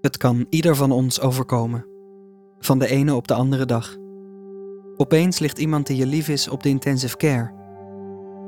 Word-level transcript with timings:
Het 0.00 0.16
kan 0.16 0.46
ieder 0.48 0.76
van 0.76 0.90
ons 0.90 1.20
overkomen. 1.20 1.86
Van 2.58 2.78
de 2.78 2.88
ene 2.88 3.14
op 3.14 3.28
de 3.28 3.34
andere 3.34 3.66
dag. 3.66 3.96
Opeens 4.96 5.38
ligt 5.38 5.58
iemand 5.58 5.86
die 5.86 5.96
je 5.96 6.06
lief 6.06 6.28
is 6.28 6.48
op 6.48 6.62
de 6.62 6.68
intensive 6.68 7.16
care. 7.16 7.52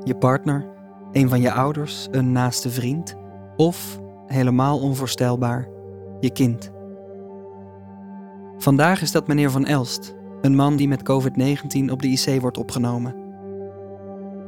Je 0.03 0.15
partner, 0.15 0.69
een 1.11 1.29
van 1.29 1.41
je 1.41 1.51
ouders, 1.51 2.07
een 2.11 2.31
naaste 2.31 2.69
vriend 2.69 3.15
of, 3.55 3.99
helemaal 4.25 4.79
onvoorstelbaar, 4.79 5.67
je 6.19 6.31
kind. 6.31 6.71
Vandaag 8.57 9.01
is 9.01 9.11
dat 9.11 9.27
meneer 9.27 9.51
Van 9.51 9.65
Elst, 9.65 10.15
een 10.41 10.55
man 10.55 10.75
die 10.75 10.87
met 10.87 11.11
COVID-19 11.11 11.91
op 11.91 12.01
de 12.01 12.07
IC 12.07 12.41
wordt 12.41 12.57
opgenomen. 12.57 13.15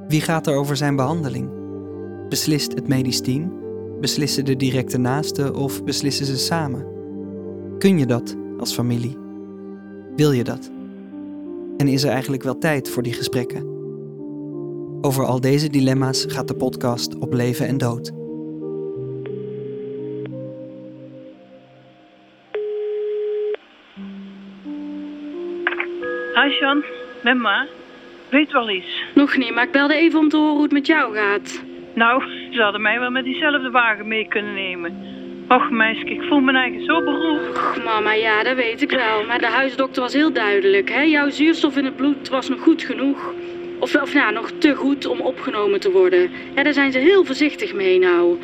Wie 0.07 0.21
gaat 0.21 0.47
er 0.47 0.55
over 0.55 0.77
zijn 0.77 0.95
behandeling? 0.95 1.49
Beslist 2.29 2.73
het 2.73 2.87
medisch 2.87 3.21
team? 3.21 3.53
Beslissen 3.99 4.45
de 4.45 4.55
directe 4.55 4.97
naasten 4.97 5.55
of 5.55 5.83
beslissen 5.83 6.25
ze 6.25 6.37
samen? 6.37 6.92
Kun 7.83 7.99
je 7.99 8.05
dat 8.05 8.37
als 8.59 8.73
familie? 8.73 9.17
Wil 10.15 10.31
je 10.31 10.43
dat? 10.43 10.71
En 11.77 11.87
is 11.87 12.03
er 12.03 12.09
eigenlijk 12.09 12.43
wel 12.43 12.57
tijd 12.57 12.89
voor 12.89 13.03
die 13.03 13.13
gesprekken? 13.13 13.61
Over 15.01 15.25
al 15.25 15.41
deze 15.41 15.69
dilemma's 15.69 16.25
gaat 16.27 16.47
de 16.47 16.55
podcast 16.55 17.17
op 17.17 17.33
leven 17.33 17.67
en 17.67 17.77
dood. 17.77 18.11
Hi 26.33 26.49
Sean, 26.49 26.83
met 27.23 27.37
ma. 27.37 27.67
Weet 28.29 28.51
wel 28.51 28.69
iets. 28.69 29.03
Nog 29.15 29.37
niet, 29.37 29.53
maar 29.53 29.63
ik 29.63 29.71
belde 29.71 29.95
even 29.95 30.19
om 30.19 30.29
te 30.29 30.37
horen 30.37 30.53
hoe 30.53 30.63
het 30.63 30.71
met 30.71 30.87
jou 30.87 31.15
gaat. 31.15 31.63
Nou, 31.95 32.23
ze 32.51 32.61
hadden 32.61 32.81
mij 32.81 32.99
wel 32.99 33.11
met 33.11 33.23
diezelfde 33.23 33.69
wagen 33.69 34.07
mee 34.07 34.27
kunnen 34.27 34.53
nemen. 34.53 35.12
Och 35.47 35.69
meisje, 35.71 36.05
ik 36.05 36.21
voel 36.21 36.39
me 36.39 36.53
eigenlijk 36.53 36.91
zo 36.91 37.03
beroerd. 37.03 37.49
Och, 37.49 37.83
mama, 37.83 38.13
ja, 38.13 38.43
dat 38.43 38.55
weet 38.55 38.81
ik 38.81 38.91
wel. 38.91 39.25
Maar 39.27 39.39
de 39.39 39.45
huisdokter 39.45 40.01
was 40.01 40.13
heel 40.13 40.33
duidelijk. 40.33 40.89
Hè? 40.89 41.01
Jouw 41.01 41.29
zuurstof 41.29 41.77
in 41.77 41.85
het 41.85 41.95
bloed 41.95 42.29
was 42.29 42.49
nog 42.49 42.59
goed 42.59 42.83
genoeg. 42.83 43.33
Of, 43.79 43.95
of 43.95 44.13
nou, 44.13 44.33
nog 44.33 44.51
te 44.57 44.75
goed 44.75 45.05
om 45.05 45.21
opgenomen 45.21 45.79
te 45.79 45.91
worden. 45.91 46.31
Ja, 46.55 46.63
daar 46.63 46.73
zijn 46.73 46.91
ze 46.91 46.97
heel 46.97 47.25
voorzichtig 47.25 47.73
mee 47.73 47.99
nou. 47.99 48.37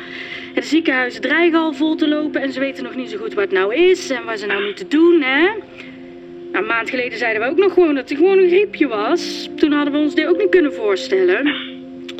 De 0.54 0.62
ziekenhuizen 0.62 1.20
dreigen 1.20 1.58
al 1.58 1.72
vol 1.72 1.94
te 1.94 2.08
lopen 2.08 2.42
en 2.42 2.52
ze 2.52 2.60
weten 2.60 2.84
nog 2.84 2.94
niet 2.94 3.10
zo 3.10 3.18
goed 3.18 3.34
wat 3.34 3.44
het 3.44 3.52
nou 3.52 3.74
is 3.74 4.10
en 4.10 4.24
wat 4.24 4.38
ze 4.38 4.46
nou 4.46 4.64
moeten 4.64 4.88
doen, 4.88 5.22
hè. 5.22 5.42
Nou, 5.42 6.64
een 6.64 6.66
maand 6.66 6.90
geleden 6.90 7.18
zeiden 7.18 7.42
we 7.42 7.48
ook 7.48 7.58
nog 7.58 7.72
gewoon 7.72 7.94
dat 7.94 8.08
het 8.08 8.18
gewoon 8.18 8.38
een 8.38 8.48
griepje 8.48 8.88
was. 8.88 9.50
Toen 9.56 9.72
hadden 9.72 9.92
we 9.92 9.98
ons 9.98 10.14
dit 10.14 10.26
ook 10.26 10.38
niet 10.38 10.48
kunnen 10.48 10.74
voorstellen. 10.74 11.69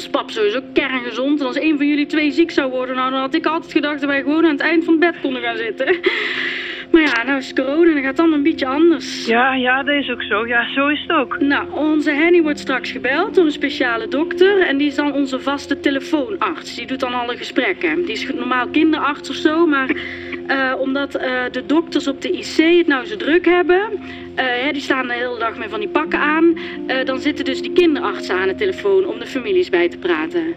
Als 0.00 0.08
pap 0.08 0.30
sowieso 0.30 0.60
kerngezond 0.72 1.40
en 1.40 1.46
als 1.46 1.56
een 1.56 1.76
van 1.76 1.86
jullie 1.86 2.06
twee 2.06 2.30
ziek 2.32 2.50
zou 2.50 2.70
worden, 2.70 2.96
nou, 2.96 3.10
dan 3.10 3.20
had 3.20 3.34
ik 3.34 3.46
altijd 3.46 3.72
gedacht 3.72 4.00
dat 4.00 4.08
wij 4.08 4.22
gewoon 4.22 4.44
aan 4.44 4.50
het 4.50 4.60
eind 4.60 4.84
van 4.84 4.92
het 4.92 5.12
bed 5.12 5.20
konden 5.20 5.42
gaan 5.42 5.56
zitten. 5.56 6.00
Maar 6.92 7.02
ja, 7.02 7.22
nou 7.24 7.38
is 7.38 7.52
corona 7.52 7.92
dan 7.92 8.02
gaat 8.02 8.10
het 8.10 8.18
allemaal 8.18 8.36
een 8.36 8.44
beetje 8.44 8.66
anders. 8.66 9.26
Ja, 9.26 9.54
ja, 9.54 9.82
dat 9.82 9.94
is 9.94 10.10
ook 10.10 10.22
zo. 10.22 10.46
Ja, 10.46 10.72
zo 10.72 10.88
is 10.88 11.00
het 11.00 11.10
ook. 11.10 11.40
Nou, 11.40 11.72
onze 11.72 12.10
Henny 12.10 12.42
wordt 12.42 12.58
straks 12.58 12.90
gebeld 12.90 13.34
door 13.34 13.44
een 13.44 13.50
speciale 13.52 14.08
dokter. 14.08 14.60
En 14.60 14.76
die 14.76 14.86
is 14.86 14.94
dan 14.94 15.12
onze 15.12 15.40
vaste 15.40 15.80
telefoonarts. 15.80 16.74
Die 16.74 16.86
doet 16.86 17.00
dan 17.00 17.14
alle 17.14 17.36
gesprekken. 17.36 18.04
Die 18.04 18.12
is 18.12 18.32
normaal 18.32 18.68
kinderarts 18.68 19.30
of 19.30 19.36
zo. 19.36 19.66
Maar 19.66 19.90
uh, 19.90 20.74
omdat 20.78 21.16
uh, 21.16 21.42
de 21.50 21.66
dokters 21.66 22.08
op 22.08 22.22
de 22.22 22.30
IC 22.30 22.76
het 22.78 22.86
nou 22.86 23.04
zo 23.04 23.16
druk 23.16 23.44
hebben. 23.44 23.80
Uh, 24.36 24.72
die 24.72 24.82
staan 24.82 25.06
de 25.06 25.12
hele 25.12 25.38
dag 25.38 25.58
met 25.58 25.70
van 25.70 25.80
die 25.80 25.88
pakken 25.88 26.18
aan. 26.18 26.58
dan 27.04 27.18
zitten 27.18 27.44
dus 27.44 27.62
die 27.62 27.72
kinderartsen 27.72 28.36
aan 28.36 28.48
de 28.48 28.54
telefoon 28.54 29.06
om 29.06 29.18
de 29.18 29.26
families 29.26 29.68
bij 29.68 29.88
te 29.88 29.98
praten. 29.98 30.48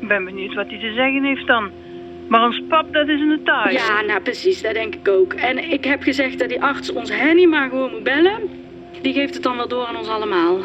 Ik 0.00 0.08
ben 0.08 0.24
benieuwd 0.24 0.54
wat 0.54 0.68
hij 0.68 0.78
te 0.78 0.92
zeggen 0.92 1.24
heeft 1.24 1.46
dan. 1.46 1.70
Maar 2.28 2.44
ons 2.44 2.62
pap, 2.68 2.92
dat 2.92 3.08
is 3.08 3.20
een 3.20 3.40
taai. 3.44 3.74
Ja, 3.74 4.02
nou 4.02 4.20
precies, 4.20 4.62
dat 4.62 4.74
denk 4.74 4.94
ik 4.94 5.08
ook. 5.08 5.32
En 5.32 5.70
ik 5.70 5.84
heb 5.84 6.02
gezegd 6.02 6.38
dat 6.38 6.48
die 6.48 6.62
arts 6.62 6.92
ons 6.92 7.10
Henny 7.10 7.44
maar 7.44 7.68
gewoon 7.68 7.90
moet 7.90 8.02
bellen. 8.02 8.40
Die 9.02 9.12
geeft 9.12 9.34
het 9.34 9.42
dan 9.42 9.56
wel 9.56 9.68
door 9.68 9.86
aan 9.86 9.96
ons 9.96 10.08
allemaal. 10.08 10.58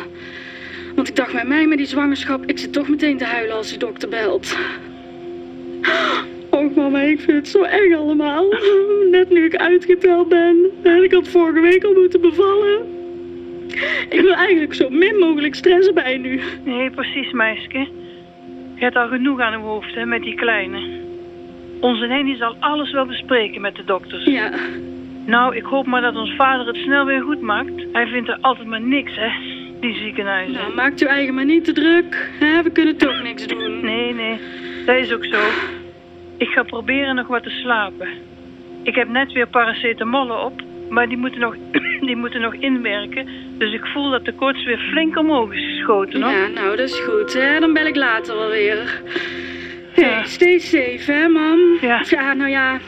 Want 0.96 1.08
ik 1.08 1.16
dacht 1.16 1.34
met 1.34 1.48
mij 1.48 1.68
met 1.68 1.78
die 1.78 1.88
zwangerschap, 1.88 2.46
ik 2.46 2.58
zit 2.58 2.74
toch 2.74 2.88
meteen 2.88 3.18
te 3.18 3.26
huilen 3.26 3.56
als 3.56 3.70
die 3.70 3.78
dokter 3.78 4.10
belt. 4.10 4.58
Och 6.50 6.76
mama, 6.76 7.02
ik 7.02 7.20
vind 7.20 7.38
het 7.38 7.48
zo 7.48 7.62
eng 7.62 7.94
allemaal. 7.94 8.46
Net 9.12 9.30
nu 9.30 9.46
ik 9.46 9.56
uitgeteld 9.56 10.30
ben. 10.30 10.72
En 10.84 11.04
ik 11.04 11.12
had 11.12 11.28
vorige 11.28 11.60
week 11.60 11.84
al 11.84 11.94
moeten 11.94 12.22
bevallen. 12.22 12.98
Ik 14.10 14.22
wil 14.22 14.34
eigenlijk 14.34 14.74
zo 14.74 14.90
min 14.90 15.16
mogelijk 15.16 15.56
stressen 15.56 15.94
bij 15.94 16.18
nu. 16.18 16.42
Nee, 16.64 16.90
precies 16.90 17.32
meisje. 17.32 17.88
Je 18.76 18.86
hebt 18.86 18.96
al 18.96 19.08
genoeg 19.08 19.40
aan 19.40 19.52
je 19.52 19.58
hoofd 19.58 19.96
hè, 19.96 20.06
met 20.06 20.22
die 20.22 20.36
kleine. 20.36 20.99
Onze 21.80 22.06
Henny 22.06 22.36
zal 22.36 22.56
alles 22.60 22.92
wel 22.92 23.06
bespreken 23.06 23.62
met 23.62 23.76
de 23.76 23.84
dokters. 23.84 24.24
Ja. 24.24 24.52
Nou, 25.26 25.56
ik 25.56 25.64
hoop 25.64 25.86
maar 25.86 26.02
dat 26.02 26.16
ons 26.16 26.36
vader 26.36 26.68
het 26.68 26.76
snel 26.76 27.06
weer 27.06 27.22
goed 27.22 27.42
maakt. 27.42 27.74
Hij 27.92 28.08
vindt 28.08 28.30
er 28.30 28.38
altijd 28.42 28.68
maar 28.68 28.82
niks, 28.82 29.16
hè, 29.16 29.30
die 29.80 29.94
ziekenhuizen. 29.94 30.54
Nou, 30.54 30.76
maakt 30.76 31.02
u 31.02 31.06
eigen 31.06 31.34
maar 31.34 31.46
niet 31.46 31.66
te 31.66 31.74
druk. 31.74 32.32
Hè? 32.40 32.64
We 32.64 32.70
kunnen 32.70 32.98
toch 32.98 33.24
niks 33.24 33.48
doen. 33.48 33.86
Nee, 33.86 34.14
nee, 34.14 34.40
dat 34.86 34.96
is 34.96 35.14
ook 35.14 35.26
zo. 35.26 35.40
Ik 36.38 36.48
ga 36.48 36.64
proberen 36.64 37.16
nog 37.16 37.28
wat 37.28 37.44
te 37.44 37.50
slapen. 37.50 38.08
Ik 38.84 38.96
heb 38.96 39.08
net 39.08 39.32
weer 39.32 39.48
paracetamol 39.48 40.30
op, 40.30 40.62
maar 40.90 41.08
die 41.08 41.18
moeten 41.18 41.40
nog, 41.40 41.56
die 42.08 42.16
moeten 42.16 42.42
nog 42.42 42.54
inwerken. 42.54 43.28
Dus 43.58 43.74
ik 43.74 43.86
voel 43.86 44.10
dat 44.10 44.26
de 44.26 44.34
koorts 44.34 44.64
weer 44.64 44.80
flink 44.92 45.18
omhoog 45.18 45.54
is 45.54 45.66
geschoten, 45.66 46.22
hoor. 46.22 46.32
Ja, 46.32 46.48
nou, 46.48 46.70
dat 46.70 46.90
is 46.90 47.00
goed, 47.00 47.34
hè. 47.34 47.60
Dan 47.60 47.74
bel 47.74 47.86
ik 47.86 47.96
later 47.96 48.36
wel 48.36 48.50
weer. 48.50 49.02
Hey, 50.00 50.26
stay 50.26 50.60
safe, 50.60 51.12
hè, 51.12 51.28
mam? 51.28 51.78
Ja. 51.82 52.04
Ja, 52.10 52.34
nou 52.34 52.50
ja, 52.50 52.80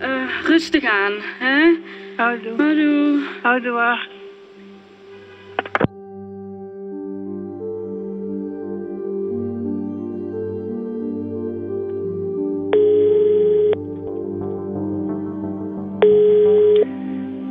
uh, 0.00 0.40
rustig 0.44 0.84
aan, 0.84 1.12
hè? 1.38 1.76
Houdoe. 2.16 2.56
Houdoe. 2.56 3.22
Houdoe. 3.42 3.98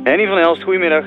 Henny 0.04 0.26
van 0.26 0.38
Elst, 0.38 0.62
goedemiddag. 0.62 1.04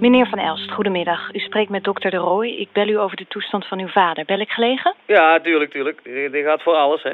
Meneer 0.00 0.26
Van 0.26 0.38
Elst, 0.38 0.70
goedemiddag. 0.70 1.34
U 1.34 1.38
spreekt 1.38 1.70
met 1.70 1.84
dokter 1.84 2.10
De 2.10 2.16
Rooij. 2.16 2.56
Ik 2.56 2.68
bel 2.72 2.88
u 2.88 2.98
over 2.98 3.16
de 3.16 3.26
toestand 3.28 3.66
van 3.66 3.80
uw 3.80 3.88
vader. 3.88 4.24
Bel 4.24 4.38
ik 4.38 4.50
gelegen? 4.50 4.94
Ja, 5.06 5.40
tuurlijk, 5.40 5.70
tuurlijk. 5.70 6.00
Dit 6.32 6.44
gaat 6.44 6.62
voor 6.62 6.74
alles, 6.74 7.02
hè. 7.02 7.12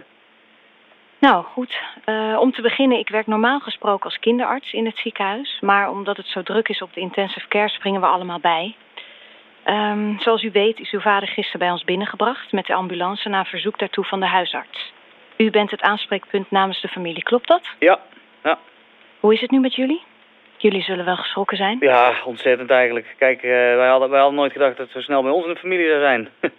Nou, 1.21 1.45
goed. 1.45 1.81
Uh, 2.07 2.37
om 2.41 2.53
te 2.53 2.63
beginnen, 2.63 2.99
ik 2.99 3.09
werk 3.09 3.27
normaal 3.27 3.61
gesproken 3.61 4.05
als 4.05 4.19
kinderarts 4.19 4.73
in 4.73 4.87
het 4.87 4.99
ziekenhuis. 4.99 5.59
Maar 5.61 5.91
omdat 5.91 6.17
het 6.17 6.27
zo 6.27 6.43
druk 6.43 6.69
is 6.69 6.83
op 6.83 6.95
de 6.95 7.01
intensive 7.01 7.49
care, 7.49 7.69
springen 7.69 8.01
we 8.01 8.07
allemaal 8.07 8.41
bij. 8.41 8.77
Um, 9.67 10.21
zoals 10.21 10.43
u 10.43 10.51
weet 10.53 10.79
is 10.79 10.91
uw 10.91 11.01
vader 11.01 11.29
gisteren 11.29 11.59
bij 11.59 11.71
ons 11.71 11.85
binnengebracht 11.85 12.53
met 12.53 12.67
de 12.67 12.75
ambulance 12.75 13.29
na 13.29 13.45
verzoek 13.45 13.79
daartoe 13.79 14.05
van 14.05 14.21
de 14.21 14.27
huisarts. 14.27 14.93
U 15.37 15.51
bent 15.51 15.71
het 15.71 15.81
aanspreekpunt 15.81 16.51
namens 16.51 16.81
de 16.81 16.89
familie, 16.89 17.23
klopt 17.23 17.49
dat? 17.49 17.69
Ja, 17.79 17.99
ja. 18.43 18.59
Hoe 19.21 19.35
is 19.35 19.41
het 19.41 19.51
nu 19.51 19.61
met 19.61 19.75
jullie? 19.75 20.03
Jullie 20.57 20.83
zullen 20.83 21.05
wel 21.05 21.17
geschrokken 21.17 21.57
zijn? 21.57 21.77
Ja, 21.81 22.15
ontzettend 22.25 22.71
eigenlijk. 22.71 23.15
Kijk, 23.19 23.43
uh, 23.43 23.51
wij, 23.51 23.89
hadden, 23.89 24.11
wij 24.11 24.21
hadden 24.21 24.39
nooit 24.39 24.53
gedacht 24.53 24.77
dat 24.77 24.87
het 24.87 24.95
zo 24.95 25.01
snel 25.01 25.23
bij 25.23 25.33
ons 25.33 25.47
in 25.47 25.53
de 25.53 25.61
familie 25.61 25.89
zou 25.89 26.01
zijn. 26.01 26.29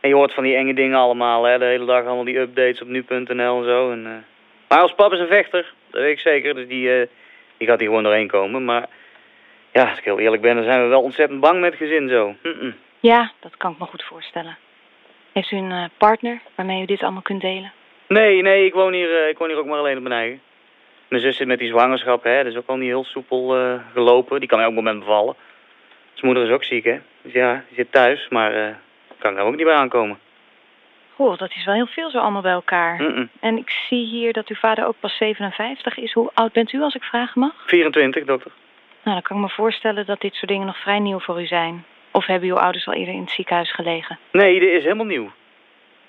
En 0.00 0.08
je 0.08 0.14
hoort 0.14 0.34
van 0.34 0.42
die 0.42 0.56
enge 0.56 0.74
dingen 0.74 0.98
allemaal, 0.98 1.44
hè. 1.44 1.58
De 1.58 1.64
hele 1.64 1.84
dag 1.84 2.04
allemaal 2.04 2.24
die 2.24 2.38
updates 2.38 2.82
op 2.82 2.88
nu.nl 2.88 3.58
en 3.58 3.64
zo. 3.64 3.90
En, 3.90 4.04
uh... 4.06 4.12
Maar 4.68 4.80
als 4.80 4.94
pap 4.94 5.12
is 5.12 5.18
een 5.18 5.26
vechter, 5.26 5.72
dat 5.90 6.00
weet 6.00 6.12
ik 6.12 6.20
zeker. 6.20 6.54
Dus 6.54 6.66
die, 6.66 7.00
uh, 7.00 7.06
die 7.56 7.68
gaat 7.68 7.78
hier 7.78 7.88
gewoon 7.88 8.02
doorheen 8.02 8.28
komen. 8.28 8.64
Maar 8.64 8.88
ja, 9.72 9.88
als 9.88 9.98
ik 9.98 10.04
heel 10.04 10.18
eerlijk 10.18 10.42
ben, 10.42 10.54
dan 10.54 10.64
zijn 10.64 10.82
we 10.82 10.88
wel 10.88 11.02
ontzettend 11.02 11.40
bang 11.40 11.60
met 11.60 11.74
gezin 11.74 12.08
zo. 12.08 12.34
Mm 12.42 12.54
-mm. 12.60 12.74
Ja, 13.00 13.32
dat 13.40 13.56
kan 13.56 13.72
ik 13.72 13.78
me 13.78 13.84
goed 13.84 14.02
voorstellen. 14.02 14.56
Heeft 15.32 15.50
u 15.50 15.56
een 15.56 15.70
uh, 15.70 15.84
partner 15.96 16.40
waarmee 16.54 16.82
u 16.82 16.84
dit 16.84 17.02
allemaal 17.02 17.22
kunt 17.22 17.40
delen? 17.40 17.72
Nee, 18.08 18.42
nee, 18.42 18.64
ik 18.64 18.74
woon 18.74 18.92
hier, 18.92 19.28
ik 19.28 19.38
woon 19.38 19.48
hier 19.48 19.58
ook 19.58 19.66
maar 19.66 19.78
alleen 19.78 19.96
op 19.96 20.02
mijn 20.02 20.20
eigen. 20.20 20.40
Mijn 21.08 21.22
zus 21.22 21.36
zit 21.36 21.46
met 21.46 21.58
die 21.58 21.68
zwangerschap, 21.68 22.24
hè. 22.24 22.36
Dat 22.36 22.52
is 22.52 22.58
ook 22.58 22.66
al 22.66 22.76
niet 22.76 22.88
heel 22.88 23.04
soepel 23.04 23.56
gelopen. 23.92 24.40
Die 24.40 24.48
kan 24.48 24.60
elk 24.60 24.72
moment 24.72 24.98
bevallen. 24.98 25.34
Zijn 26.12 26.26
moeder 26.26 26.44
is 26.44 26.50
ook 26.50 26.64
ziek, 26.64 26.84
hè. 26.84 26.98
Dus 27.22 27.32
ja, 27.32 27.64
die 27.68 27.76
zit 27.76 27.92
thuis, 27.92 28.28
maar 28.28 28.80
kan 29.20 29.36
er 29.36 29.42
ook 29.42 29.56
niet 29.56 29.64
bij 29.64 29.74
aankomen. 29.74 30.18
Goh, 31.14 31.38
dat 31.38 31.50
is 31.50 31.64
wel 31.64 31.74
heel 31.74 31.86
veel 31.86 32.10
zo 32.10 32.18
allemaal 32.18 32.42
bij 32.42 32.52
elkaar. 32.52 33.02
Mm 33.02 33.14
-mm. 33.14 33.28
En 33.40 33.56
ik 33.56 33.70
zie 33.70 34.06
hier 34.06 34.32
dat 34.32 34.48
uw 34.48 34.56
vader 34.56 34.86
ook 34.86 34.96
pas 35.00 35.16
57 35.16 35.96
is. 35.96 36.12
Hoe 36.12 36.30
oud 36.34 36.52
bent 36.52 36.72
u, 36.72 36.80
als 36.80 36.94
ik 36.94 37.02
vragen 37.02 37.40
mag? 37.40 37.52
24, 37.66 38.24
dokter. 38.24 38.50
Nou, 39.02 39.14
dan 39.14 39.22
kan 39.22 39.36
ik 39.36 39.42
me 39.42 39.48
voorstellen 39.48 40.06
dat 40.06 40.20
dit 40.20 40.34
soort 40.34 40.50
dingen 40.50 40.66
nog 40.66 40.78
vrij 40.78 40.98
nieuw 40.98 41.18
voor 41.18 41.40
u 41.40 41.46
zijn. 41.46 41.84
Of 42.10 42.26
hebben 42.26 42.48
uw 42.48 42.58
ouders 42.58 42.86
al 42.86 42.92
eerder 42.92 43.14
in 43.14 43.20
het 43.20 43.30
ziekenhuis 43.30 43.72
gelegen? 43.72 44.18
Nee, 44.32 44.60
dit 44.60 44.68
is 44.68 44.82
helemaal 44.82 45.06
nieuw. 45.06 45.30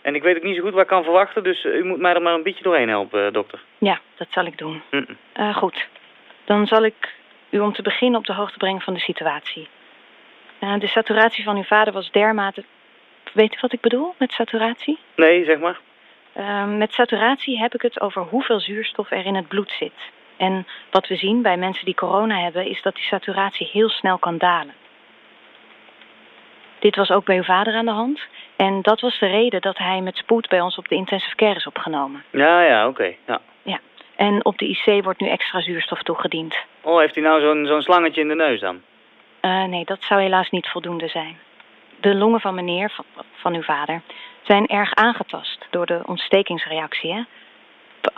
En 0.02 0.16
ik 0.16 0.24
weet 0.24 0.36
ook 0.36 0.44
niet 0.44 0.56
zo 0.56 0.62
goed 0.62 0.74
wat 0.74 0.82
ik 0.82 0.88
kan 0.88 1.04
verwachten, 1.04 1.44
dus 1.44 1.66
u 1.66 1.84
moet 1.86 2.00
mij 2.00 2.14
er 2.14 2.22
maar 2.22 2.34
een 2.34 2.44
beetje 2.44 2.64
doorheen 2.64 2.90
helpen, 2.90 3.34
dokter. 3.34 3.60
Ja, 3.78 4.00
dat 4.16 4.28
zal 4.30 4.46
ik 4.46 4.58
doen. 4.58 4.82
Mm 4.92 5.06
uh, 5.40 5.56
goed, 5.56 5.88
dan 6.46 6.68
zal 6.68 6.84
ik 6.84 7.14
u 7.50 7.60
om 7.60 7.74
te 7.74 7.82
beginnen 7.82 8.20
op 8.20 8.26
de 8.26 8.34
hoogte 8.34 8.58
brengen 8.58 8.82
van 8.82 8.94
de 8.94 9.00
situatie. 9.00 9.68
Uh, 10.60 10.80
de 10.80 10.88
saturatie 10.88 11.44
van 11.44 11.56
uw 11.56 11.64
vader 11.64 11.94
was 11.94 12.12
dermate 12.12 12.64
Weet 13.32 13.54
u 13.54 13.58
wat 13.62 13.74
ik 13.74 13.82
bedoel 13.82 14.14
met 14.18 14.32
saturatie? 14.32 15.00
Nee, 15.16 15.46
zeg 15.46 15.60
maar. 15.60 15.80
Uh, 16.38 16.66
met 16.66 16.94
saturatie 16.94 17.60
heb 17.60 17.74
ik 17.74 17.82
het 17.82 18.02
over 18.02 18.22
hoeveel 18.22 18.60
zuurstof 18.60 19.12
er 19.12 19.26
in 19.26 19.36
het 19.36 19.48
bloed 19.48 19.72
zit. 19.80 20.12
En 20.38 20.68
wat 20.92 21.08
we 21.08 21.16
zien 21.16 21.42
bij 21.42 21.58
mensen 21.58 21.86
die 21.86 21.96
corona 21.96 22.40
hebben, 22.40 22.66
is 22.66 22.82
dat 22.82 22.96
die 22.96 23.04
saturatie 23.04 23.70
heel 23.72 23.90
snel 23.90 24.18
kan 24.18 24.38
dalen. 24.38 24.74
Dit 26.80 26.96
was 26.96 27.12
ook 27.12 27.26
bij 27.26 27.36
uw 27.38 27.44
vader 27.44 27.74
aan 27.74 27.86
de 27.86 27.92
hand. 27.92 28.20
En 28.56 28.82
dat 28.82 29.00
was 29.00 29.20
de 29.20 29.28
reden 29.28 29.62
dat 29.62 29.78
hij 29.78 30.02
met 30.02 30.18
spoed 30.18 30.50
bij 30.50 30.62
ons 30.62 30.78
op 30.78 30.88
de 30.88 30.96
intensive 30.96 31.36
care 31.36 31.56
is 31.56 31.68
opgenomen. 31.68 32.24
Ja, 32.30 32.62
ja, 32.62 32.88
oké. 32.88 33.16
Ja. 33.26 33.42
En 34.22 34.46
op 34.46 34.58
de 34.58 34.68
IC 34.68 35.04
wordt 35.04 35.20
nu 35.20 35.28
extra 35.28 35.62
zuurstof 35.62 36.02
toegediend. 36.02 36.56
Oh, 36.82 37.00
heeft 37.00 37.16
hij 37.16 37.24
nou 37.24 37.42
zo'n 37.42 37.66
zo'n 37.66 37.82
slangetje 37.82 38.22
in 38.22 38.28
de 38.28 38.36
neus 38.36 38.60
dan? 38.60 38.82
Eh, 39.40 39.64
nee, 39.64 39.86
dat 39.86 40.04
zou 40.04 40.22
helaas 40.22 40.50
niet 40.50 40.68
voldoende 40.68 41.08
zijn. 41.08 41.38
De 42.02 42.16
longen 42.16 42.40
van 42.40 42.56
meneer, 42.56 42.92
van, 43.32 43.54
uw 43.54 43.62
vader, 43.62 44.02
zijn 44.42 44.68
erg 44.68 44.94
aangetast 44.94 45.68
door 45.70 45.86
de 45.86 46.02
ontstekingsreactie. 46.06 47.14
Hè? 47.14 47.24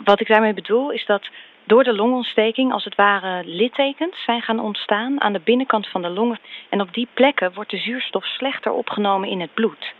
Wat 0.04 0.20
ik 0.20 0.28
daarmee 0.28 0.54
bedoel 0.54 0.90
is 0.90 1.06
dat 1.06 1.28
door 1.64 1.84
de 1.84 1.94
longontsteking 1.94 2.72
als 2.72 2.84
het 2.84 2.94
ware 2.94 3.42
littekens 3.44 4.24
zijn 4.24 4.42
gaan 4.42 4.60
ontstaan 4.60 5.20
aan 5.20 5.32
de 5.32 5.40
binnenkant 5.44 5.88
van 5.88 6.02
de 6.02 6.08
longen. 6.08 6.38
En 6.68 6.80
op 6.80 6.94
die 6.94 7.08
plekken 7.14 7.54
wordt 7.54 7.70
de 7.70 7.78
zuurstof 7.78 8.24
slechter 8.24 8.72
opgenomen 8.72 9.28
in 9.28 9.40
het 9.40 9.54
bloed. 9.54 9.92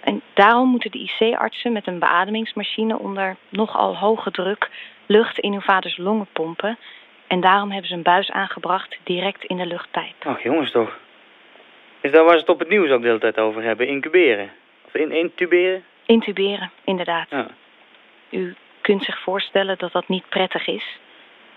En 0.00 0.22
daarom 0.34 0.68
moeten 0.68 0.90
de 0.90 0.98
IC-artsen 0.98 1.72
met 1.72 1.86
een 1.86 1.98
beademingsmachine 1.98 2.98
onder 2.98 3.36
nogal 3.48 3.96
hoge 3.96 4.30
druk 4.30 4.70
lucht 5.06 5.38
in 5.38 5.52
uw 5.52 5.60
vaders 5.60 5.96
longen 5.96 6.28
pompen. 6.32 6.78
En 7.26 7.40
daarom 7.40 7.70
hebben 7.70 7.88
ze 7.88 7.96
een 7.96 8.02
buis 8.02 8.30
aangebracht 8.30 8.98
direct 9.04 9.44
in 9.44 9.56
de 9.56 9.66
luchtpijp. 9.66 10.14
Ach, 10.24 10.42
jongens 10.42 10.70
toch. 10.70 10.98
Is 12.00 12.10
dat 12.10 12.24
waar 12.24 12.34
ze 12.34 12.40
het 12.40 12.48
op 12.48 12.58
het 12.58 12.68
nieuws 12.68 12.90
ook 12.90 13.00
de 13.00 13.06
hele 13.06 13.18
tijd 13.18 13.38
over 13.38 13.62
hebben? 13.62 13.86
Incuberen? 13.86 14.50
Of 14.86 14.94
in, 14.94 15.12
intuberen? 15.12 15.84
Intuberen, 16.06 16.70
inderdaad. 16.84 17.26
Ja. 17.30 17.46
U 18.30 18.54
kunt 18.80 19.04
zich 19.04 19.18
voorstellen 19.18 19.78
dat 19.78 19.92
dat 19.92 20.08
niet 20.08 20.28
prettig 20.28 20.66
is. 20.66 20.98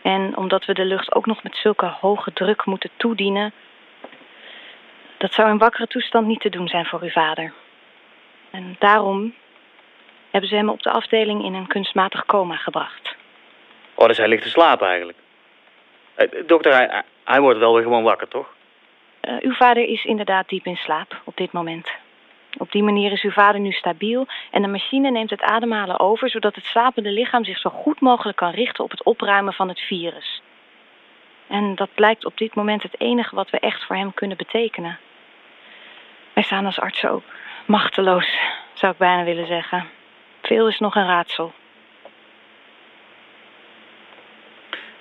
En 0.02 0.38
omdat 0.38 0.66
we 0.66 0.74
de 0.74 0.86
lucht 0.86 1.16
ook 1.16 1.26
nog 1.26 1.44
met 1.44 1.56
zulke 1.56 1.86
hoge 1.86 2.34
druk 2.34 2.66
moeten 2.66 2.90
toedienen, 2.98 3.54
dat 5.18 5.34
zou 5.34 5.50
in 5.50 5.58
wakkere 5.58 5.88
toestand 5.88 6.28
niet 6.28 6.40
te 6.40 6.50
doen 6.50 6.68
zijn 6.68 6.86
voor 6.86 7.02
uw 7.02 7.10
vader. 7.10 7.54
En 8.52 8.76
daarom 8.80 9.34
hebben 10.32 10.50
ze 10.50 10.56
hem 10.56 10.70
op 10.70 10.82
de 10.82 10.92
afdeling 10.92 11.44
in 11.44 11.54
een 11.54 11.68
kunstmatig 11.68 12.26
coma 12.26 12.56
gebracht. 12.56 13.16
Oh, 13.94 14.08
dus 14.08 14.18
hij 14.18 14.28
ligt 14.28 14.44
te 14.44 14.50
slapen 14.50 14.88
eigenlijk. 14.88 15.18
Eh, 16.16 16.28
dokter, 16.46 17.04
hij 17.24 17.42
wordt 17.42 17.60
wel 17.60 17.74
weer 17.74 17.84
gewoon 17.84 18.04
wakker, 18.04 18.28
toch? 18.28 18.54
Eh, 19.22 19.36
uw 19.40 19.54
vader 19.54 19.84
is 19.84 20.06
inderdaad 20.06 20.50
diep 20.50 20.66
in 20.66 20.76
slaap 20.76 21.22
op 21.24 21.38
dit 21.38 21.52
moment. 21.52 21.92
Op 22.58 22.72
die 22.72 22.84
manier 22.84 23.12
is 23.12 23.22
uw 23.22 23.32
vader 23.32 23.62
nu 23.62 23.72
stabiel 23.72 24.28
en 24.52 24.62
de 24.62 24.68
machine 24.68 25.12
neemt 25.12 25.30
het 25.30 25.42
ademhalen 25.42 26.00
over, 26.00 26.30
zodat 26.30 26.56
het 26.56 26.66
slapende 26.66 27.12
lichaam 27.12 27.44
zich 27.44 27.58
zo 27.58 27.70
goed 27.70 28.00
mogelijk 28.00 28.38
kan 28.38 28.52
richten 28.52 28.84
op 28.84 28.92
het 28.92 29.04
opruimen 29.04 29.54
van 29.54 29.68
het 29.68 29.80
virus. 29.80 30.42
En 31.48 31.76
dat 31.76 31.90
blijkt 31.94 32.26
op 32.26 32.38
dit 32.38 32.56
moment 32.56 32.84
het 32.84 33.00
enige 33.00 33.36
wat 33.36 33.50
we 33.50 33.60
echt 33.60 33.86
voor 33.86 33.96
hem 33.96 34.14
kunnen 34.14 34.38
betekenen. 34.38 34.98
Wij 36.34 36.44
staan 36.44 36.66
als 36.66 36.80
artsen 36.80 37.10
ook 37.10 37.24
machteloos, 37.66 38.38
zou 38.74 38.92
ik 38.92 38.98
bijna 38.98 39.24
willen 39.24 39.48
zeggen. 39.48 39.90
Veel 40.42 40.68
is 40.68 40.80
nog 40.80 40.96
een 40.96 41.08
raadsel. 41.08 41.54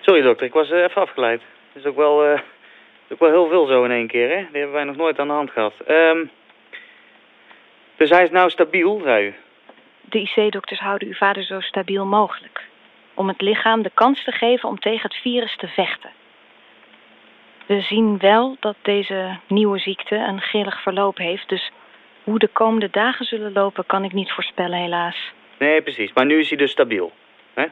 Sorry 0.01 0.23
dokter, 0.23 0.47
ik 0.47 0.53
was 0.53 0.71
eh, 0.71 0.83
even 0.83 1.03
afgeleid. 1.03 1.43
Het 1.73 1.83
is 1.83 1.91
ook 1.91 1.97
wel, 1.97 2.25
eh, 2.25 2.41
is 3.11 3.17
ook 3.17 3.31
wel 3.31 3.41
heel 3.41 3.49
veel 3.49 3.67
zo 3.67 3.85
in 3.85 3.91
één 3.91 4.07
keer, 4.07 4.29
hè? 4.29 4.37
Die 4.37 4.61
hebben 4.61 4.73
wij 4.73 4.85
nog 4.85 4.97
nooit 4.97 5.19
aan 5.19 5.27
de 5.27 5.33
hand 5.33 5.51
gehad. 5.51 5.75
Ehm, 5.87 6.25
dus 7.97 8.11
hij 8.11 8.23
is 8.23 8.31
nou 8.31 8.51
stabiel, 8.51 9.01
zei 9.05 9.27
u? 9.27 9.35
De 10.01 10.19
IC-dokters 10.19 10.81
houden 10.81 11.09
uw 11.09 11.15
vader 11.15 11.43
zo 11.43 11.61
stabiel 11.61 12.05
mogelijk. 12.05 12.65
Om 13.15 13.29
het 13.29 13.41
lichaam 13.41 13.83
de 13.83 13.91
kans 13.95 14.25
te 14.25 14.33
geven 14.33 14.69
om 14.69 14.79
tegen 14.79 15.03
het 15.03 15.21
virus 15.21 15.57
te 15.57 15.69
vechten. 15.69 16.11
We 17.67 17.81
zien 17.81 18.19
wel 18.19 18.57
dat 18.61 18.77
deze 18.83 19.39
nieuwe 19.47 19.79
ziekte 19.79 20.17
een 20.17 20.41
grillig 20.41 20.83
verloop 20.83 21.17
heeft. 21.17 21.49
Dus 21.49 21.71
hoe 22.25 22.39
de 22.39 22.49
komende 22.49 22.89
dagen 22.91 23.25
zullen 23.25 23.53
lopen, 23.53 23.87
kan 23.87 24.05
ik 24.05 24.13
niet 24.13 24.33
voorspellen, 24.33 24.79
helaas. 24.79 25.33
Nee, 25.59 25.83
precies. 25.83 26.13
Maar 26.13 26.27
nu 26.27 26.39
is 26.39 26.49
hij 26.49 26.59
dus 26.59 26.71
stabiel. 26.71 27.13
Hè? 27.55 27.67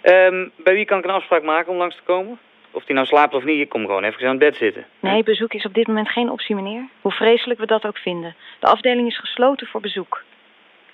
Ehm, 0.00 0.48
bij 0.56 0.74
wie 0.74 0.84
kan 0.84 0.98
ik 0.98 1.04
een 1.04 1.10
afspraak 1.10 1.42
maken 1.42 1.72
om 1.72 1.78
langs 1.78 1.96
te 1.96 2.02
komen? 2.02 2.38
Of 2.70 2.86
hij 2.86 2.94
nou 2.94 3.06
slaapt 3.06 3.34
of 3.34 3.44
niet, 3.44 3.60
ik 3.60 3.68
kom 3.68 3.86
gewoon 3.86 4.04
even 4.04 4.22
aan 4.22 4.28
het 4.28 4.38
bed 4.38 4.56
zitten. 4.56 4.86
Nee, 5.00 5.22
bezoek 5.22 5.52
is 5.52 5.64
op 5.64 5.74
dit 5.74 5.86
moment 5.86 6.08
geen 6.08 6.30
optie, 6.30 6.54
meneer. 6.54 6.88
Hoe 7.00 7.12
vreselijk 7.12 7.60
we 7.60 7.66
dat 7.66 7.86
ook 7.86 7.98
vinden. 7.98 8.34
De 8.58 8.66
afdeling 8.66 9.08
is 9.08 9.18
gesloten 9.18 9.66
voor 9.66 9.80
bezoek. 9.80 10.22